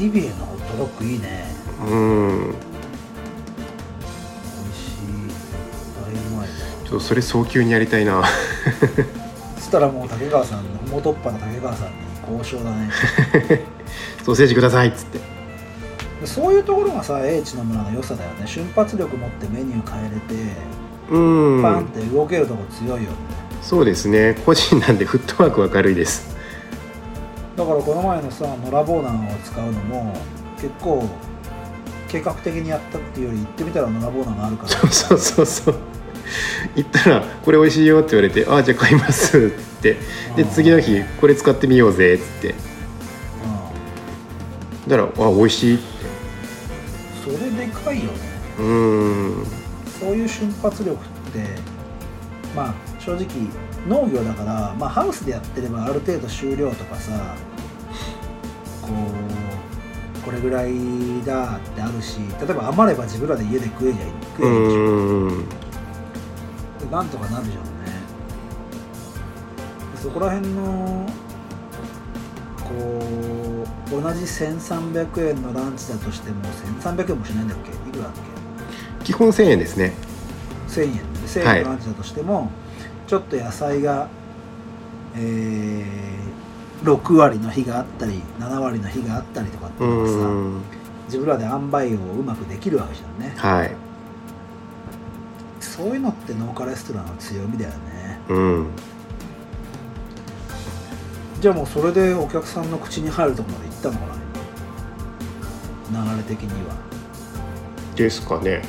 [0.00, 1.44] ジビエのホットドッグいいね。
[1.86, 2.52] うん。
[2.52, 2.58] 美味
[4.78, 5.28] しい。
[5.94, 6.46] 大うまいわ
[6.84, 8.24] ちょっとそれ早急にやりたいな。
[9.56, 11.92] そしたらもう竹川さんの元っ端の竹川さんに
[12.38, 12.90] 交渉だね。
[14.24, 15.18] ソーセージくださいっつって。
[16.22, 18.46] でそういうところがさ英知の村の良さだよね。
[18.46, 20.34] 瞬発力持ってメニュー変えれて
[21.10, 21.62] うん。
[21.62, 23.16] パンって動けるとこ強いよね、
[23.60, 24.34] そうですね。
[24.46, 26.29] 個人なんでフットワークは軽いです
[27.60, 30.14] だからこの前のさノラボーナンを使うのも
[30.56, 31.06] 結構
[32.08, 34.68] 計画的にやったっていうより行ってみたらノラボーナンがあるから。
[34.90, 35.74] そうそうそう。
[36.74, 39.36] 行ったら「これ美味しいよ」って言われて「ああじゃあ買います」
[39.78, 39.98] って。
[40.36, 42.54] で次の日「これ使ってみようぜ」っつって
[44.86, 47.30] うだから「あ美味しい」って。
[47.30, 48.10] ん、それでかいよね。
[48.58, 49.46] うーん。
[50.00, 51.44] そういう瞬発力って
[52.56, 53.26] まあ正直
[53.88, 57.34] 農業だから、まあ、ハウスでやってればある程度収量とかさ
[58.82, 64.02] こうこれぐらいだってあるし例えば余れば自分らで家で食えじゃ
[64.36, 66.86] 食うえるでしょ。
[66.86, 67.70] でなんとかなるじゃんね。
[69.96, 71.06] そこら辺の
[72.58, 72.70] こ
[73.98, 76.42] う同じ1300円のランチだとしても
[76.82, 77.70] 1300円もしないんだっけ？
[77.70, 78.12] いくらだっ
[78.98, 79.04] け？
[79.04, 79.92] 基本1000円ですね。
[80.68, 82.50] 1000円で1000はい円のランチだとしても、
[83.10, 84.08] ちょっと野菜が、
[85.16, 86.00] えー
[86.84, 90.62] 6割の日があったり7割の日があったりとかってういうのがさーん。
[91.06, 93.34] 自分らで塩梅をうまくできるわけじゃんね。
[93.36, 93.74] はい。
[95.60, 98.20] そういうのって農家レストランの強みだよね。
[98.28, 98.66] うん。
[101.40, 104.06] じゃあもうそれでお客さんの口に入るところまで行ったのか
[105.92, 106.76] な流れ的には。
[107.96, 108.62] ですかね。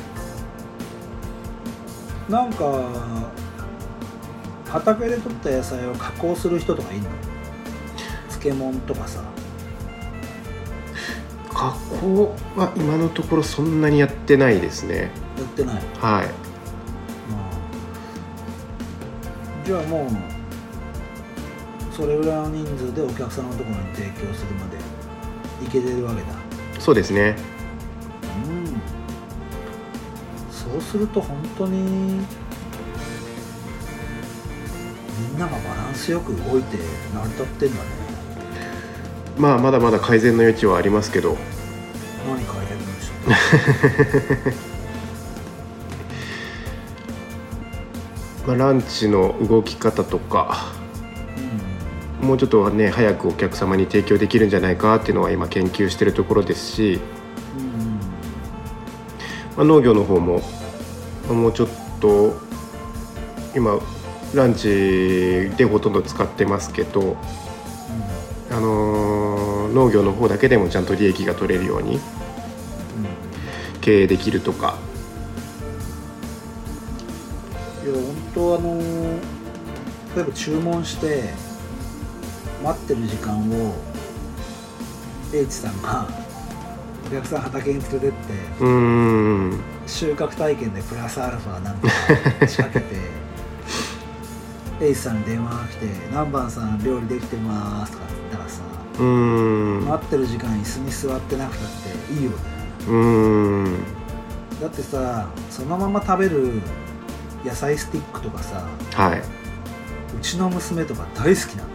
[2.27, 2.65] なんか
[4.71, 7.09] 畑で採った野菜を加工する人とかいんの？
[8.29, 9.21] 漬物とかさ。
[11.53, 15.11] 加工は今のところそんなにやってないですね。
[15.37, 15.75] やってない。
[15.99, 16.25] はい。
[19.59, 19.65] うん。
[19.65, 20.09] じゃあもう
[21.93, 24.77] それぐらいの人数でお客さんのところに提供するまで
[25.65, 26.27] いけてるわけだ。
[26.79, 27.35] そうですね。
[28.47, 28.81] うん。
[30.49, 32.25] そうすると本当に
[35.31, 36.77] みんながバランスよく動いて
[37.13, 37.89] 成り立ってんだね。
[39.37, 41.37] まあまだまだ改善の余地はありますけど。
[42.27, 43.13] 何変えてるんでしょ
[48.45, 50.73] う まあ、ランチの動き方とか。
[52.21, 52.27] うん。
[52.27, 56.99] もうちょっとね早くお客様に提供できるんじゃないかっていうのは今研究してるところですし、
[57.57, 57.99] うん
[59.55, 60.41] まあ、農業の方も
[61.27, 61.67] まあもうちょっ
[62.01, 62.35] と
[63.55, 63.79] 今
[64.33, 67.17] ランチでほとんど使ってますけど、
[68.49, 72.01] あのー農業の方だけでもちゃんと利益が取れるようにうん
[73.79, 74.77] 経営できるとか。
[77.83, 78.03] いや本
[78.35, 78.77] 当あの
[80.15, 81.33] 例えば注文して
[82.63, 83.73] 待ってる時間を
[85.33, 86.07] H さんが
[87.07, 88.17] お客さん畑に連れてって
[89.87, 91.89] 収穫体験でプラスアルファなんか
[92.47, 92.95] 仕掛けて
[94.81, 98.61] H さんに電話が来て「何番さん料理できてます」とかって言ったらさ
[98.99, 102.35] 待ってる時間椅子に座ってなくたっていいよね。
[102.87, 103.77] うーん。
[104.59, 106.61] だってさそのまま食べる
[107.45, 108.63] 野菜スティックとかさ
[108.95, 109.19] はい。
[109.19, 109.23] う
[110.21, 111.69] ちの娘とか大好きなの。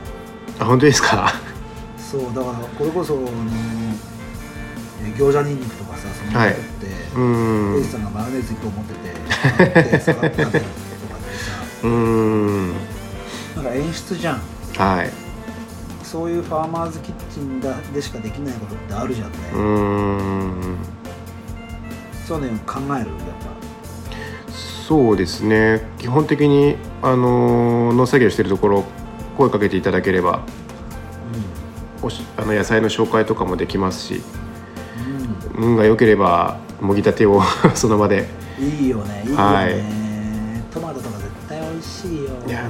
[0.61, 1.33] あ本当ですか？
[1.99, 3.27] そうだからこれこそあの
[5.05, 7.77] え餃子にんにくとかさそのまま取って、うーん。
[7.77, 10.65] エイジさんがマヨネーズ1個持ってて買って 使って食べるとかってさ。
[11.83, 12.75] うーん
[13.57, 14.41] なんか演出じゃん。
[14.77, 15.11] はい。
[16.03, 20.77] そういうファーマーズキッチンだでしかできないことってあるじゃんね、うーん。
[22.27, 22.91] そういうの考える？
[22.95, 23.07] やっ
[24.87, 25.83] そうですね。
[25.99, 28.85] 基本的にあのー農作業してるところ
[29.37, 30.43] 声かけていただければ
[32.03, 34.23] おしあの野菜の紹介とかもできますし
[35.55, 37.43] ぱうん、運が良ければもぎたてを
[37.75, 38.29] その場で。
[38.61, 40.06] うん、いいよねいいよね、はい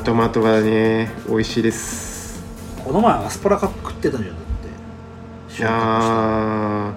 [0.07, 2.40] トマトはね美味しいです。
[2.84, 4.36] この前アスパラ食ってたじゃんだっ
[5.52, 5.61] て。
[5.61, 6.94] いや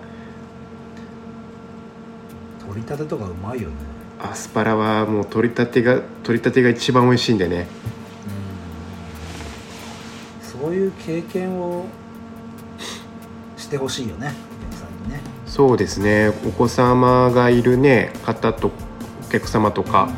[2.68, 3.76] 取りたてとかうまいよね。
[4.20, 7.66] ーアスパラはもう取りたてが取りたてが一番美味しいんでね。
[10.44, 11.88] そういう経験を
[13.58, 14.34] してほしいよねね。
[15.48, 16.28] そうですね。
[16.48, 18.68] お子様がいるね方と
[19.28, 20.10] お客様とか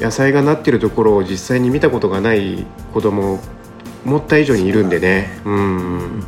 [0.00, 3.40] 野菜がなってるところを実際に見たことがない子供
[4.04, 5.40] 思った以上にいるんでね。
[5.44, 6.24] うん。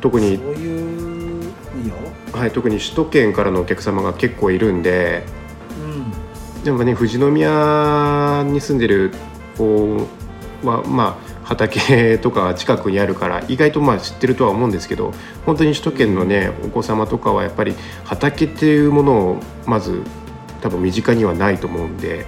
[0.00, 0.40] 特に、
[2.32, 5.24] はい、特に首都圏からのお客様が結構いるんで。
[6.56, 6.64] うん。
[6.64, 9.12] でもね富士宮に住んでる
[9.56, 10.08] 子
[10.64, 15.12] はまあ畑とか近くにあるから意外とまあ知ってるとは思うんですけど
[15.44, 17.74] 本当に首都圏のねお子様とかはやっぱり
[18.04, 20.02] 畑っていうものをまず
[20.60, 22.26] 多分身近にはないと思うんで。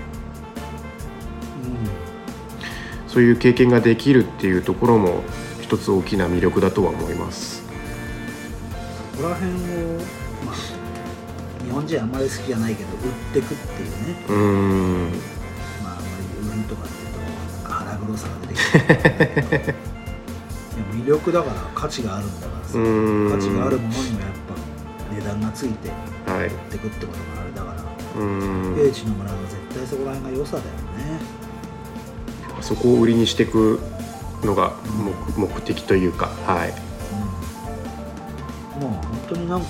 [3.12, 5.22] そういう経験ができるっていうところも
[5.60, 7.62] 一つ大きな魅力だとは思います。
[9.12, 9.56] ここら辺を
[10.46, 10.54] まあ
[11.62, 13.00] 日本人あんまり好きじゃないけど売っ
[13.34, 14.16] てくっていうね。
[14.28, 15.10] うーん。
[15.84, 16.08] まああんま
[16.54, 17.26] り売るとかっていうとな
[17.60, 19.74] んか腹黒さが出てきて。
[20.72, 25.90] でも魅力だから価値があるんだからさ価値があるものにもやっぱ値段がついて
[26.30, 26.46] はい。
[26.46, 27.71] 売ってくってことがあれだから。
[27.71, 27.71] うー
[28.20, 28.74] ん。
[28.74, 31.20] 平地の村は絶対そこら辺が良さだよね
[32.60, 33.80] そこを売りにしていく
[34.44, 34.72] のが
[35.36, 36.70] 目目的というかはい。
[36.70, 36.82] うん
[38.82, 39.66] もう本当になんか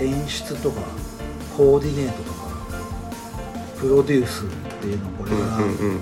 [0.00, 0.82] 演出とか
[1.56, 2.46] コーディネートとか
[3.78, 4.48] プロデュースっ
[4.80, 6.00] ていうのをこれうんからね、うんうん。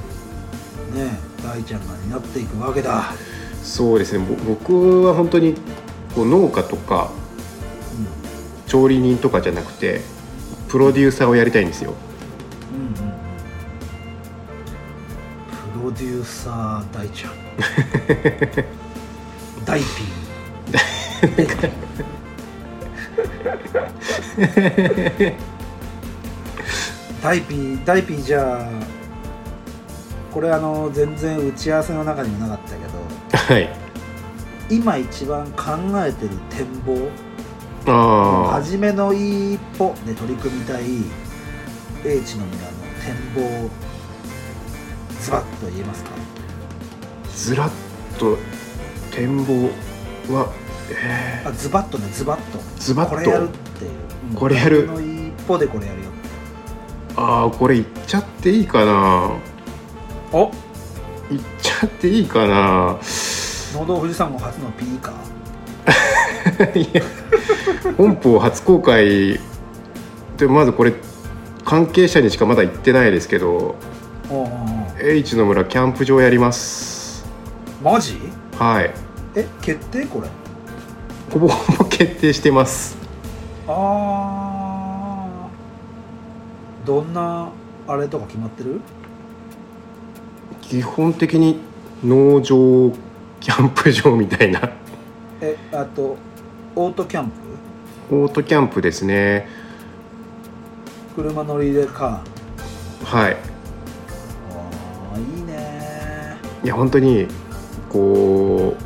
[1.43, 3.13] 大ちゃんが担っていくわけだ、
[3.63, 4.25] そうですね。
[4.27, 5.55] ぼ僕は本当に
[6.15, 7.11] こう農家とか
[8.67, 10.01] 調理人とかじゃなくて
[10.75, 11.95] プロデューサーをやりたいんですよ。
[12.73, 12.95] うんうん
[15.73, 17.33] プロデューサー大ちゃん。
[19.65, 19.89] 大ピー
[27.23, 28.65] 大ピー大ピーじゃあ
[30.33, 32.81] これあの全然打ち合わせの中にもなかったけ
[33.53, 33.69] どはい。
[34.69, 37.09] 今一番考えてる展望
[37.87, 40.85] 初めの一歩で取り組みたい
[42.05, 42.73] 英知の村の
[43.05, 43.71] 展望
[45.21, 46.11] ズバッと言えますか？
[47.35, 47.71] ずらっ
[48.19, 48.39] と
[49.11, 49.71] 展望
[50.35, 50.53] は
[50.91, 52.59] えあズバッとねズバッと。
[52.79, 53.17] ズバッと。
[53.17, 53.91] これやるっていう、
[54.31, 54.35] うん。
[54.35, 54.87] これやる。
[54.87, 59.31] の一歩でこれやるよー、ああこれ言っちゃっていいかな。
[60.33, 60.51] お？
[61.31, 62.99] 言っちゃっていいかな。
[63.75, 65.13] 農道富士山号初の P か？
[66.75, 67.03] いや
[67.97, 69.39] 本邦初公開
[70.37, 70.93] でまずこれ
[71.65, 73.77] 関係者にしかまだ行ってないですけど
[75.01, 77.25] H の村キャンプ場やります。
[77.83, 78.19] マジ？
[78.59, 78.91] はい
[79.35, 80.29] え決定これ？
[81.31, 82.97] ほぼほぼ決定してます。
[83.69, 86.87] あー。
[86.87, 87.51] どんな
[87.87, 88.81] あれとか決まってる？
[90.63, 91.61] 基本的に
[92.05, 92.93] 農場
[93.41, 94.71] キャンプ場みたいな。
[95.41, 96.17] えあと
[96.75, 97.44] オートキャンプ？
[98.11, 99.49] オートキャンプですね。
[101.17, 103.37] 車乗りでカーはい。
[104.51, 106.37] あーいいね。
[106.63, 107.27] いや本当に
[107.89, 108.77] こ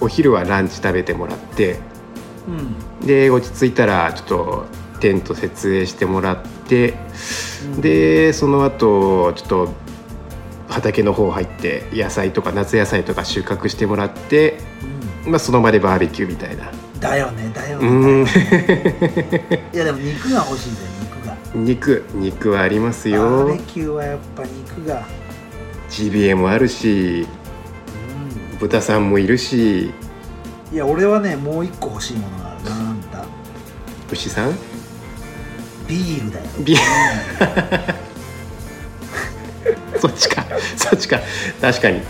[0.00, 1.80] うお昼はランチ食べてもらって
[2.46, 3.06] うん。
[3.06, 4.66] で落ち着いたらちょっと
[5.00, 6.94] テント設営してもらって
[7.64, 7.80] うん。
[7.80, 9.68] でその後ちょっと
[10.68, 14.58] 畑の方入って野菜とか夏野菜とか収穫してもらって、
[15.26, 16.70] まあ、その場でバーベキューみたいな。
[16.70, 17.88] うんだよねだようね
[18.22, 18.26] ん。
[19.74, 21.36] いやでも肉が欲しいぜ肉が。
[21.54, 25.02] 肉肉はありますバーよベキューはやっぱ肉が。
[25.90, 27.26] ジビエもあるし
[28.56, 29.92] う豚さんもいるし。
[30.72, 33.24] んいや俺はねもう一個欲しいものがあるななんだ。
[34.10, 34.56] 牛さん？
[35.88, 36.46] ビールだよ。
[36.60, 36.76] ビ
[40.00, 40.44] そっちか。
[40.76, 41.18] そっちか。
[41.60, 42.00] 確かに。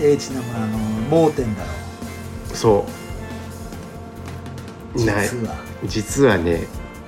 [0.00, 0.78] H の村の
[1.10, 1.68] 盲点だろ。
[2.54, 2.90] そう。
[2.90, 3.01] ない
[4.96, 5.54] 実は。
[5.84, 6.66] 実はね。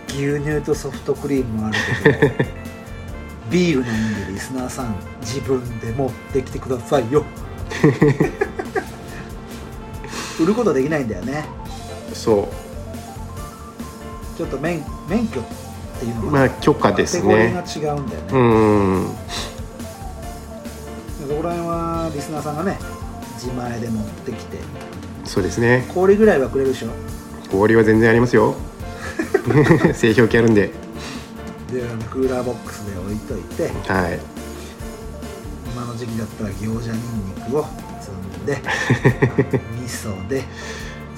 [0.08, 2.18] 牛乳とソフトクリームもあるけど
[3.50, 7.24] ビール飲んでリスナーさん自分で持ってきてくださいよ。
[10.40, 11.44] 売ることできないんだよね。
[12.12, 12.48] そ
[14.36, 15.44] ちょっと免免許っ
[15.98, 19.08] ていうのうが、まあ許可ですカテゴリねーが違うんだよね、うん
[21.26, 22.78] そこら辺はリスナーさんがね
[23.34, 24.58] 自前で持ってきて。
[25.24, 25.86] そうですね。
[25.94, 26.88] 氷ぐらいはくれるでしょ
[27.50, 28.54] 氷は全然ありますよ。
[29.94, 30.70] 製氷機あるんで。
[31.72, 34.20] であのクーラーボックスで置いといてはい。
[35.72, 37.66] 今の時期だったら餃子にんにくを
[38.00, 38.58] 積んで
[39.82, 40.44] 味噌で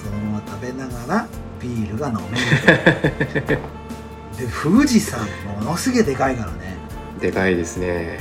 [0.03, 1.27] そのまま食べながら
[1.61, 3.53] ビールが飲めると。
[4.41, 5.21] で富士山
[5.59, 6.77] ものすげえでかいからね。
[7.21, 8.19] でかいですね。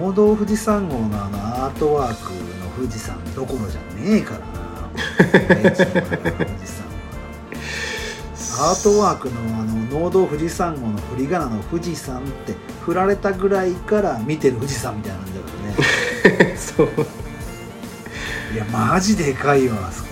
[0.00, 2.38] 農道富士山号のあのアートワークの
[2.76, 4.51] 富士山どころじゃねえから
[4.92, 5.00] の
[5.64, 6.86] 富士山
[8.58, 15.48] はアートワークのあの農道富士山号の振り仮名の富士山って振られたぐらいから見てる富士山みたいな感じだか
[16.28, 16.56] らね。
[16.56, 16.88] そう。
[18.54, 20.10] いやマジでかいわあそこ。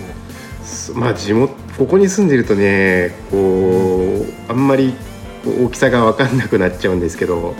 [0.63, 4.95] そまあ地元ここに住んでるとねこうあんまり
[5.45, 7.55] 大きさが分かんなくなっちゃうんですけど。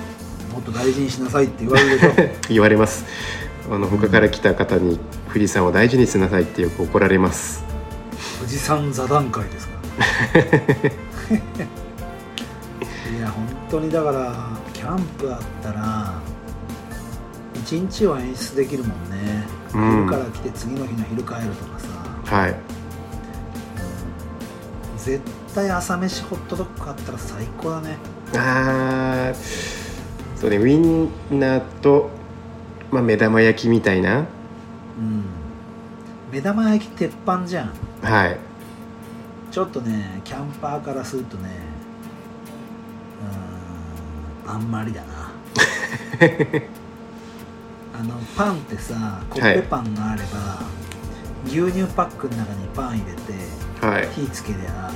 [0.53, 2.11] もっと大事にしなさいって言われるでしょ
[2.49, 3.05] 言われます。
[3.72, 4.99] あの他から来た方に
[5.34, 7.63] 富士山を大事にしなさいってよく怒られます。
[8.38, 10.41] 富士山座談会ですから。
[13.17, 14.36] いや本当にだから
[14.73, 16.13] キャンプあったら
[17.55, 19.91] 一日は演出できるもんね、うん。
[20.07, 22.36] 昼から来て次の日の昼帰るとかさ。
[22.36, 22.55] はい。
[24.97, 25.21] 絶
[25.55, 27.95] 対朝飯ホットドッグ買ったら最高だね。
[28.36, 29.36] あー
[30.36, 32.09] そうねウインナーと、
[32.91, 34.40] まあ、目玉焼きみたいなうん
[36.32, 37.73] 目玉焼き鉄板じゃん。
[38.01, 38.38] はい。
[39.51, 41.49] ちょっとねキャンパーからするとね
[44.45, 45.32] うーんあんまりだな。
[47.99, 50.61] あのパンってさコッペパンがあれば、
[51.45, 54.07] 牛乳パックの中にパン入れてはい。
[54.15, 54.89] 火つけりゃ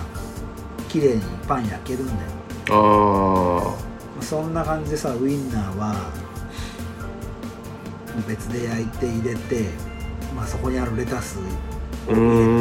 [0.88, 2.18] 綺麗にパン焼けるんだよ。
[2.70, 3.76] あ
[4.22, 5.78] そんな感じでさウインナー。
[5.78, 5.96] は
[8.28, 9.66] 別で焼いて入れて、
[10.36, 11.42] まあ、そこにあるレタスを
[12.12, 12.60] 入れ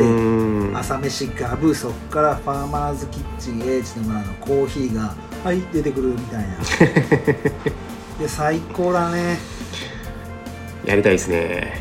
[0.71, 5.15] て朝飯ガブそっからファーマーズキッチン H の村のコーヒーが
[5.45, 6.57] はい出てくるみたいな。
[8.19, 9.39] で最高だね、
[10.85, 11.81] やりたいですね。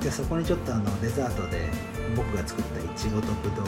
[0.00, 1.68] うん、でそこにちょっとあのデザートで
[2.16, 3.66] 僕が作ったいちごとぶどう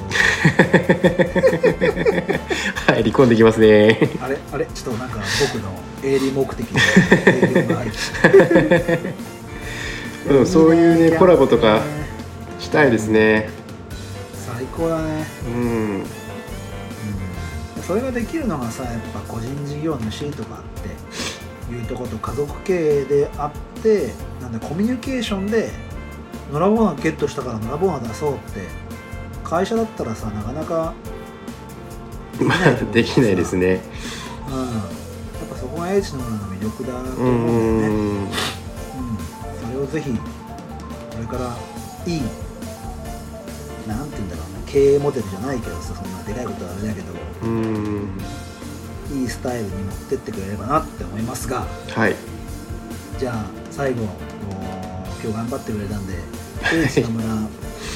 [2.86, 3.98] 入り 込んできますね。
[4.22, 4.64] あれあれ？
[4.66, 5.18] ちょっとなんか
[5.52, 5.70] 僕の
[6.02, 6.78] 営利目的の
[7.26, 7.92] 営業がある
[10.30, 11.82] うんそういうねコラボとかね。
[12.58, 13.50] したいですね。
[14.32, 15.26] 最高だね。
[15.46, 16.04] うん。
[17.82, 25.70] それができるのがさやっぱ個人事業主とかっていうとこと家族経営であってなんだコミュニケーションで
[26.50, 28.60] 野良ボーナゲットしたから野良ボーナ出そうって
[29.42, 30.94] 会社だったらさなかなか
[32.40, 33.80] まあできないですね。
[34.48, 34.56] うん。
[34.56, 34.64] や
[35.44, 38.30] っぱそこが H の村の魅力だとう思うんだよね、
[39.85, 40.18] をぜひこ
[41.20, 41.57] れから
[42.07, 42.20] いい
[43.87, 47.12] なんて言うんだろうな経営モデルじゃないけどさそんなでかいことはあれだけど
[47.43, 48.18] うん。
[49.12, 51.66] いいスタイルに持ってってくれればなって思いますが。
[51.91, 52.16] はい。
[53.18, 54.03] じゃあ最後
[55.22, 56.14] 今日頑張ってくれたんで
[56.87, 57.26] 「H の村」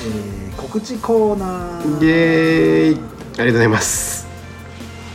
[0.07, 2.05] えー告知コーナー。
[2.05, 2.97] イエーイ。
[2.97, 4.27] ありがとうございます。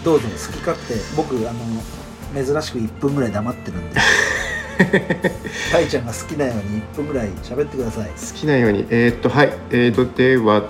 [0.04, 0.96] どうぞ好き勝手。
[1.16, 4.00] 僕あの珍しく1分ぐらい黙ってるんで
[5.72, 8.06] たいちゃんが好きなように1分ぐらい喋ってください。
[8.08, 8.86] 好きなように。
[8.90, 9.54] えーっとはい。
[9.72, 10.64] えーっとでは、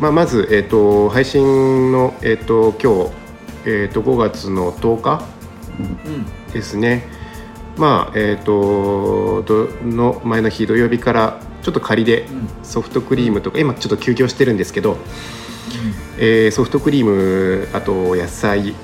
[0.00, 3.10] まあ、まず、えーっと配信の、えーっと今日、
[3.64, 5.22] えーっと5月の10日
[5.78, 6.26] うん。
[6.52, 7.08] ですね。
[7.76, 12.48] まあえーっとどの前の日土曜日からちょっと仮でうん。
[12.62, 14.96] ソフトクリームとか今ちょっと休業してるんですけど、
[16.18, 18.74] えーソフトクリームあと野菜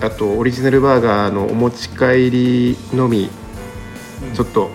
[0.00, 3.41] あとオリジナルバーガーのお持ち帰りのみうん
[4.34, 4.70] ちょっと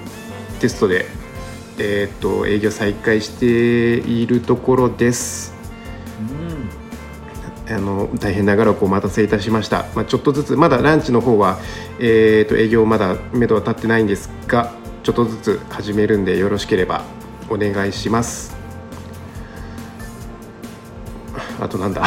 [0.60, 1.06] テストで、
[1.80, 5.54] えーっと営業再開しているところです。
[7.70, 7.76] うん。
[7.76, 11.60] あの大変長らくお待たせいたしました、まあ、ちょっとずつまだランチの方は、
[12.00, 14.72] えーっと営業まだ目処は立ってないんですが
[15.04, 17.04] ちょっとずつ始めるんでよろしければ
[17.50, 18.56] お願いします。
[21.60, 22.04] あとなんだ？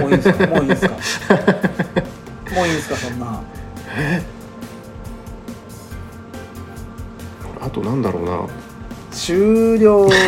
[0.00, 0.46] もういいですか？
[0.46, 0.94] もういいですか？
[2.54, 2.96] もういいですか？
[2.96, 3.42] そんな
[7.70, 8.48] あとなんだろうな。
[9.12, 10.08] 終了。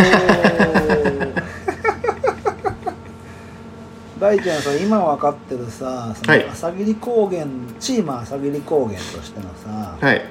[4.20, 6.49] 大ちゃんさ今分かってるさそのはい。
[6.49, 7.45] 朝霧高原、
[7.80, 10.22] チーム朝霧高原としてのさはい。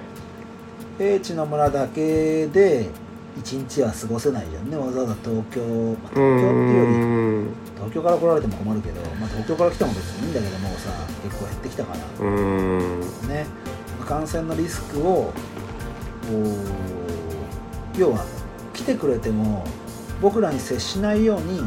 [0.97, 2.88] 平地の村だけで
[3.38, 4.78] 一日は過ごせないじゃんね。
[4.78, 5.68] わざわざ東京、ま
[6.07, 6.86] あ、東京ってういうよ
[7.43, 10.89] り東京から来られても困るけど、まあ、東京から来ても別にいいんだけどもうさ
[11.26, 11.99] 結構減ってきたから。
[13.28, 13.45] ね。
[14.07, 15.34] 感染のリスクを
[17.97, 18.25] 要は
[18.73, 19.65] 来てくれても
[20.21, 21.65] 僕らに接しないようにこ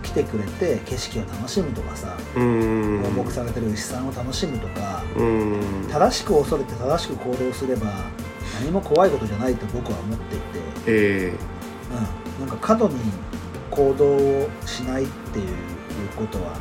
[0.00, 2.40] う来てくれて景色を楽しむとかさ放
[3.22, 5.02] 牧されてる牛さんを楽しむとか
[5.90, 7.86] 正しく恐れて正しく行動すれば
[8.60, 10.44] 何も怖いことじゃないと僕は思っていて、
[10.86, 11.32] え
[12.38, 12.96] うん、なんか過度に
[13.70, 15.48] 行動をしないっていう
[16.16, 16.56] ことは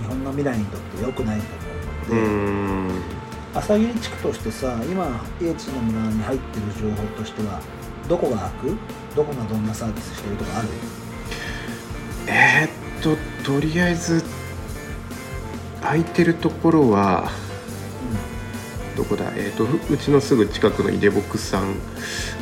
[0.00, 1.46] 日本の未来にとって良くないと
[2.12, 3.15] 思うので。
[3.56, 7.60] 朝霧地区としてさ今英知の村に入ってる情報としては
[8.06, 8.76] どこが開く
[9.16, 10.68] どこがどんなサービスしてるとかある？
[12.28, 13.16] えー、っと
[13.50, 14.22] とりあえず
[15.80, 17.30] 空いてるところは
[18.94, 19.32] どこだ？
[19.36, 21.76] えっ、とうちのすぐ近くのイデボックスさん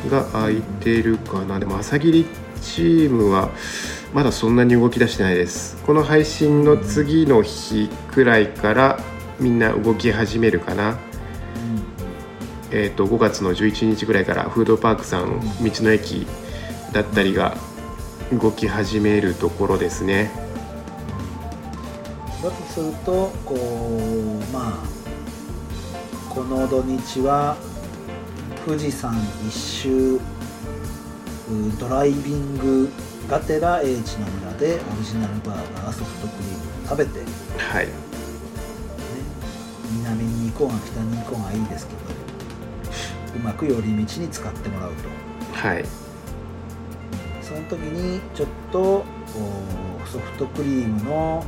[0.09, 1.59] が空いてるかな。
[1.59, 2.25] でも朝霧
[2.61, 3.51] チームは
[4.13, 5.81] まだそんなに動き出してないです。
[5.85, 8.99] この配信の次の日くらいから
[9.39, 10.97] みんな動き始めるかな。
[12.71, 16.27] えー、と5月の11日ぐらいからフードパークさん道の駅
[16.91, 17.55] だったりが
[18.31, 20.31] 動き始めるところですね。
[22.41, 24.95] だとするとこうまあ
[26.29, 27.57] この土日は
[28.65, 29.15] 富士山
[29.47, 30.19] 一周う
[31.79, 32.91] ドライビング
[33.27, 37.25] がてら英知の村でオリジナルバーガーソフトクリームを食べて、ね、
[37.57, 37.87] はい、
[39.91, 42.24] 南に行こうが北に行こうがいいですけど
[43.35, 45.09] うまく寄り道に使ってもらうと。
[45.53, 45.85] はい、
[47.41, 49.05] その時にちょっとお
[50.05, 51.45] ソフトクリームの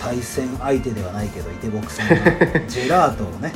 [0.00, 2.14] 対戦相手ではないけどイテボクさんが
[2.66, 3.52] ジェラートをね。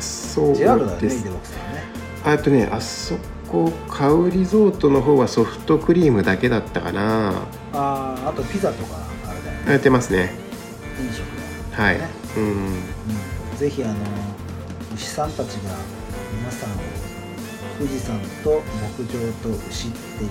[0.00, 1.82] そうジェラートだよねイテボクさんはね。
[2.24, 3.14] あとねあそ
[3.48, 7.42] こカウリゾートの方はソフトクリームだけだったかな。
[7.72, 8.96] あーあとピザとか
[9.28, 9.72] あれだよね。
[9.72, 10.32] やってますね。
[11.00, 11.35] 飲食の
[11.76, 12.42] はい、ねうん。
[12.42, 13.94] うん、ぜひあの
[14.94, 15.76] 牛さんたちが
[16.38, 16.74] 皆さんを
[17.78, 20.30] 富士山と牧場と牛っていう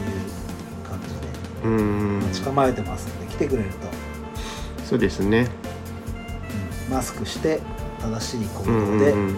[0.84, 2.20] 感じでうん。
[2.22, 3.88] 待ち構えてますので来てくれると、
[4.84, 5.48] そうですね。
[6.88, 6.93] うん。
[6.96, 7.60] マスクして
[8.02, 9.28] 正しい行動うんで、うんうん。
[9.28, 9.36] うん。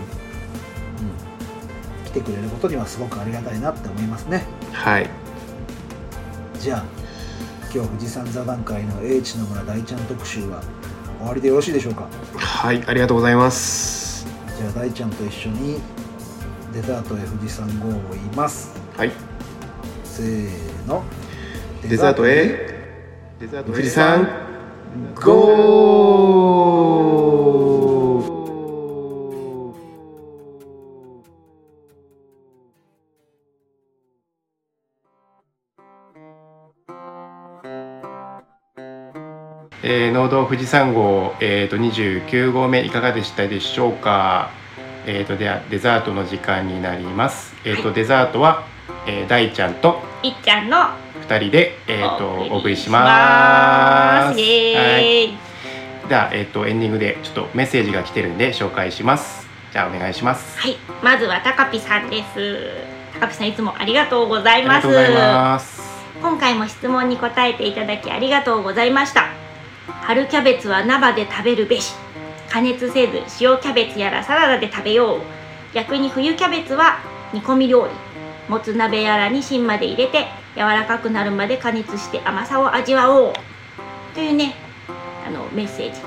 [2.05, 4.45] 来てくれることにはすごくありがたいなって思いますね。
[4.72, 5.10] はい。
[6.60, 6.84] じゃあ
[7.74, 10.64] 今日富士山座談会の英知の村大ちゃん特集は
[11.20, 12.07] 終わりでよろしいでしょうか？
[12.36, 14.26] はいありがとうございます。
[14.57, 15.80] じゃあ大ちゃんと一緒に
[16.74, 18.76] デザートへ富士山号を言います。
[18.95, 19.11] はい。
[20.03, 21.03] せーの。
[21.88, 22.76] デザートへ。
[23.39, 24.28] デザート富士山
[25.15, 26.76] ゴ
[39.89, 44.51] えー、農道富士山号、えー、と29号目いかがでしたでしょうか、
[45.05, 48.67] えー、とではデザートの時間になります、えーとデザートは、
[49.07, 50.77] えー、大ちゃんといっちゃんの
[51.25, 55.38] 2人で、えー、とお送りしまますはい、
[56.09, 59.47] では、えー、とエンディングでちょっとメッセージが来てるんで紹介します。
[59.71, 60.59] じゃあお願いします。
[60.59, 62.71] はい、まずはたかぴさんです。
[63.13, 64.88] たかぴさんいつもありがとうござありいます。
[64.88, 65.81] がとうございます。
[66.21, 69.36] 今回も質問に答えていただきありがとうございました。
[69.88, 71.93] 春キャベツは生で食べるべし。
[72.49, 75.21] 加熱せず塩キャベツやらサラダで食べよう。
[75.73, 76.99] 逆に冬キャベツは
[77.33, 77.91] 煮込み料理。
[78.49, 83.33] もつ鍋やらに芯まで入れて柔らかくなるまで加熱して甘さを味わおう。
[84.13, 84.55] というね、
[85.27, 86.03] あのメッセージい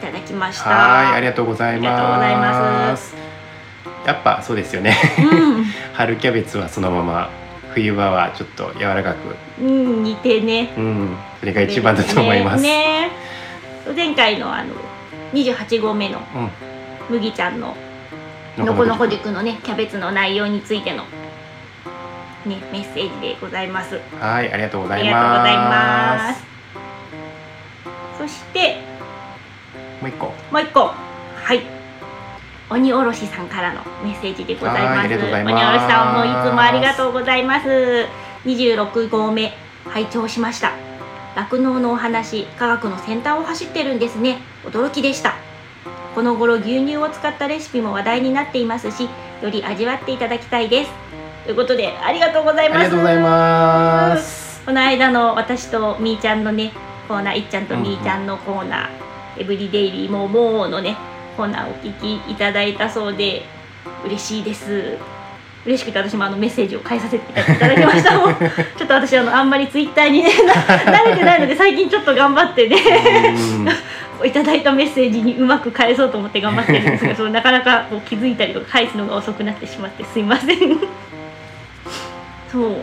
[0.00, 0.70] ただきました。
[0.70, 3.14] はい、ありがとうございます。
[4.06, 4.96] やっぱそうですよね。
[5.18, 5.64] うん。
[5.94, 7.30] 春キャベツはそのまま、
[7.74, 10.72] 冬場はちょっと柔らかく、うん、似てね。
[10.76, 12.62] うん、それが一番だと思います。
[12.62, 13.10] ねね
[13.94, 14.74] 前回のあの
[15.32, 16.50] 28号目のうん、
[17.16, 17.76] 麦ちゃんの
[18.56, 21.04] のこのこ塾のねキャベツの内容についての
[22.46, 24.00] ねメッセージでございます。
[24.20, 25.04] はい、ありがとうごあざいます。
[25.04, 26.44] りがとうございます。
[28.18, 28.76] そして
[30.00, 30.26] もう一個。
[30.52, 30.80] もう一個
[31.34, 31.73] はい。
[32.70, 35.08] 鬼おろしさんからのメッセージでございます。
[35.08, 38.06] ます鬼おろしさんもいつもありがとうございます。
[38.46, 39.52] 26号目
[39.86, 40.72] 拝聴しました。
[41.36, 44.38] 酪農のお話、科学の先端を走ってるんですね。
[44.64, 45.34] 驚きでした。
[46.14, 49.08] この頃牛乳を使ったレシピも話題になっていますし、
[49.42, 50.90] より味わっていただきたいです。
[51.44, 52.78] ということでありがとうございます。
[52.80, 54.62] ありがとうございます。
[54.64, 56.72] この間の私とみーちゃんのね
[57.06, 60.96] コーナーいっちゃんとみーちゃんのコーナー、エブリデイリーもうもうのね
[61.36, 63.42] コーナーをお聞きいただいたそうで
[64.04, 64.98] 嬉しいです。
[65.66, 68.10] 嬉しくて私もあのメッセージを返させていただきました。
[68.76, 70.52] ちょっと私あのあんまりツイッターにねな
[70.92, 72.76] 慣れてないので最近ちょっと頑張ってね。
[73.36, 73.68] うん。
[74.26, 80.58] いただいたメッセージにうまく返そうと思って頑張ってるんですがそうなかなかこう気づいたりとか返すのが遅くなってしまってすいません。
[82.50, 82.76] そう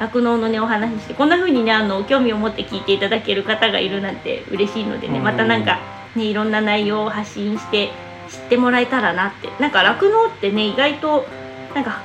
[0.00, 5.24] 酪農のねお話ししてこんな風にねあの興味を持って聞いていただける方がいるなんて嬉しいのでねうん。
[5.24, 5.78] またなんか
[6.14, 7.90] ねいろんな内容を発信して
[8.28, 11.28] 知ってもらえたらなってなんか酪農ってね意外と
[11.74, 12.02] なんか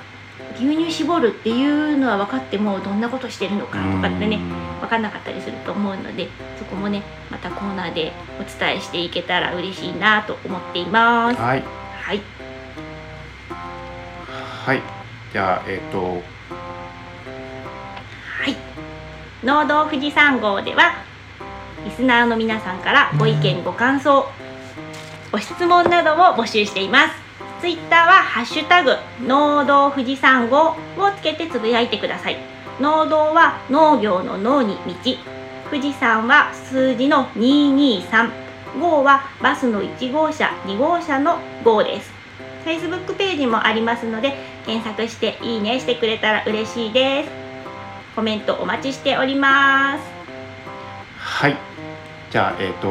[0.55, 4.37] 牛乳絞るっていうのは分かってもどんなことしてるのかとかってね
[4.81, 11.39] 分かんなかったりすると思うのでそこもねまたコーナーでお伝えしていけたら嬉しいなと思っています。
[11.39, 11.63] はい。
[11.93, 12.21] はい、
[14.65, 14.81] はい。
[15.31, 16.23] じゃあ、えっ、と、
[18.41, 18.57] はい、
[19.43, 21.08] 農道富士山号では
[21.85, 24.25] リスナーの皆さんからご意見ご感想
[25.31, 27.13] ご質問などを募集しています。
[27.61, 30.75] ツイッターはハッシュタグ農道富士山号を
[31.17, 32.37] つけてつぶやいてください。
[32.79, 34.93] 農道は農業の農に道
[35.69, 38.29] 富士山は数字の223
[38.79, 42.11] 号はバスの1号車2号車の号です。
[42.65, 47.29] Facebook ページもありますので検索していいねしてくれたら嬉しいです。
[48.15, 50.03] コメントお待ちしております。
[51.17, 51.68] はい
[52.31, 52.87] じゃあえっ、と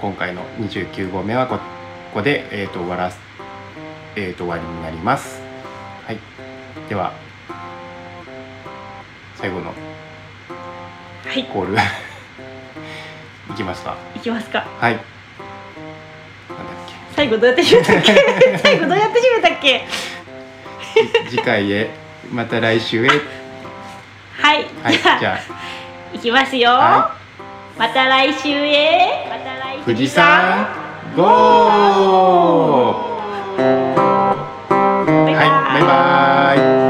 [0.00, 1.62] 今回の29号目はここ
[2.14, 3.18] こで、えー、と終わらす、
[4.16, 5.40] えー、と終わりになります。
[6.06, 6.18] はい。
[6.88, 7.12] では
[9.36, 9.72] 最後の
[11.26, 11.44] はい。
[11.44, 11.74] コール。
[13.50, 14.64] いきますかいきますか。
[14.78, 14.92] はい。
[14.92, 15.06] なんだっ
[16.86, 16.94] け？
[17.16, 18.14] 最後どうやって締めたっけ？
[18.62, 19.86] 最後どうやって締めたっけ？
[21.30, 21.90] 次回へ
[22.30, 23.08] また来週へ。
[23.08, 23.14] は
[24.54, 24.98] い、はい。
[24.98, 25.38] じゃあ
[26.14, 27.14] いきますよ、は
[27.78, 29.28] また来週へ。
[29.30, 30.66] また来週あ富士山
[31.16, 31.26] ゴー
[35.34, 36.87] はいバイバーイ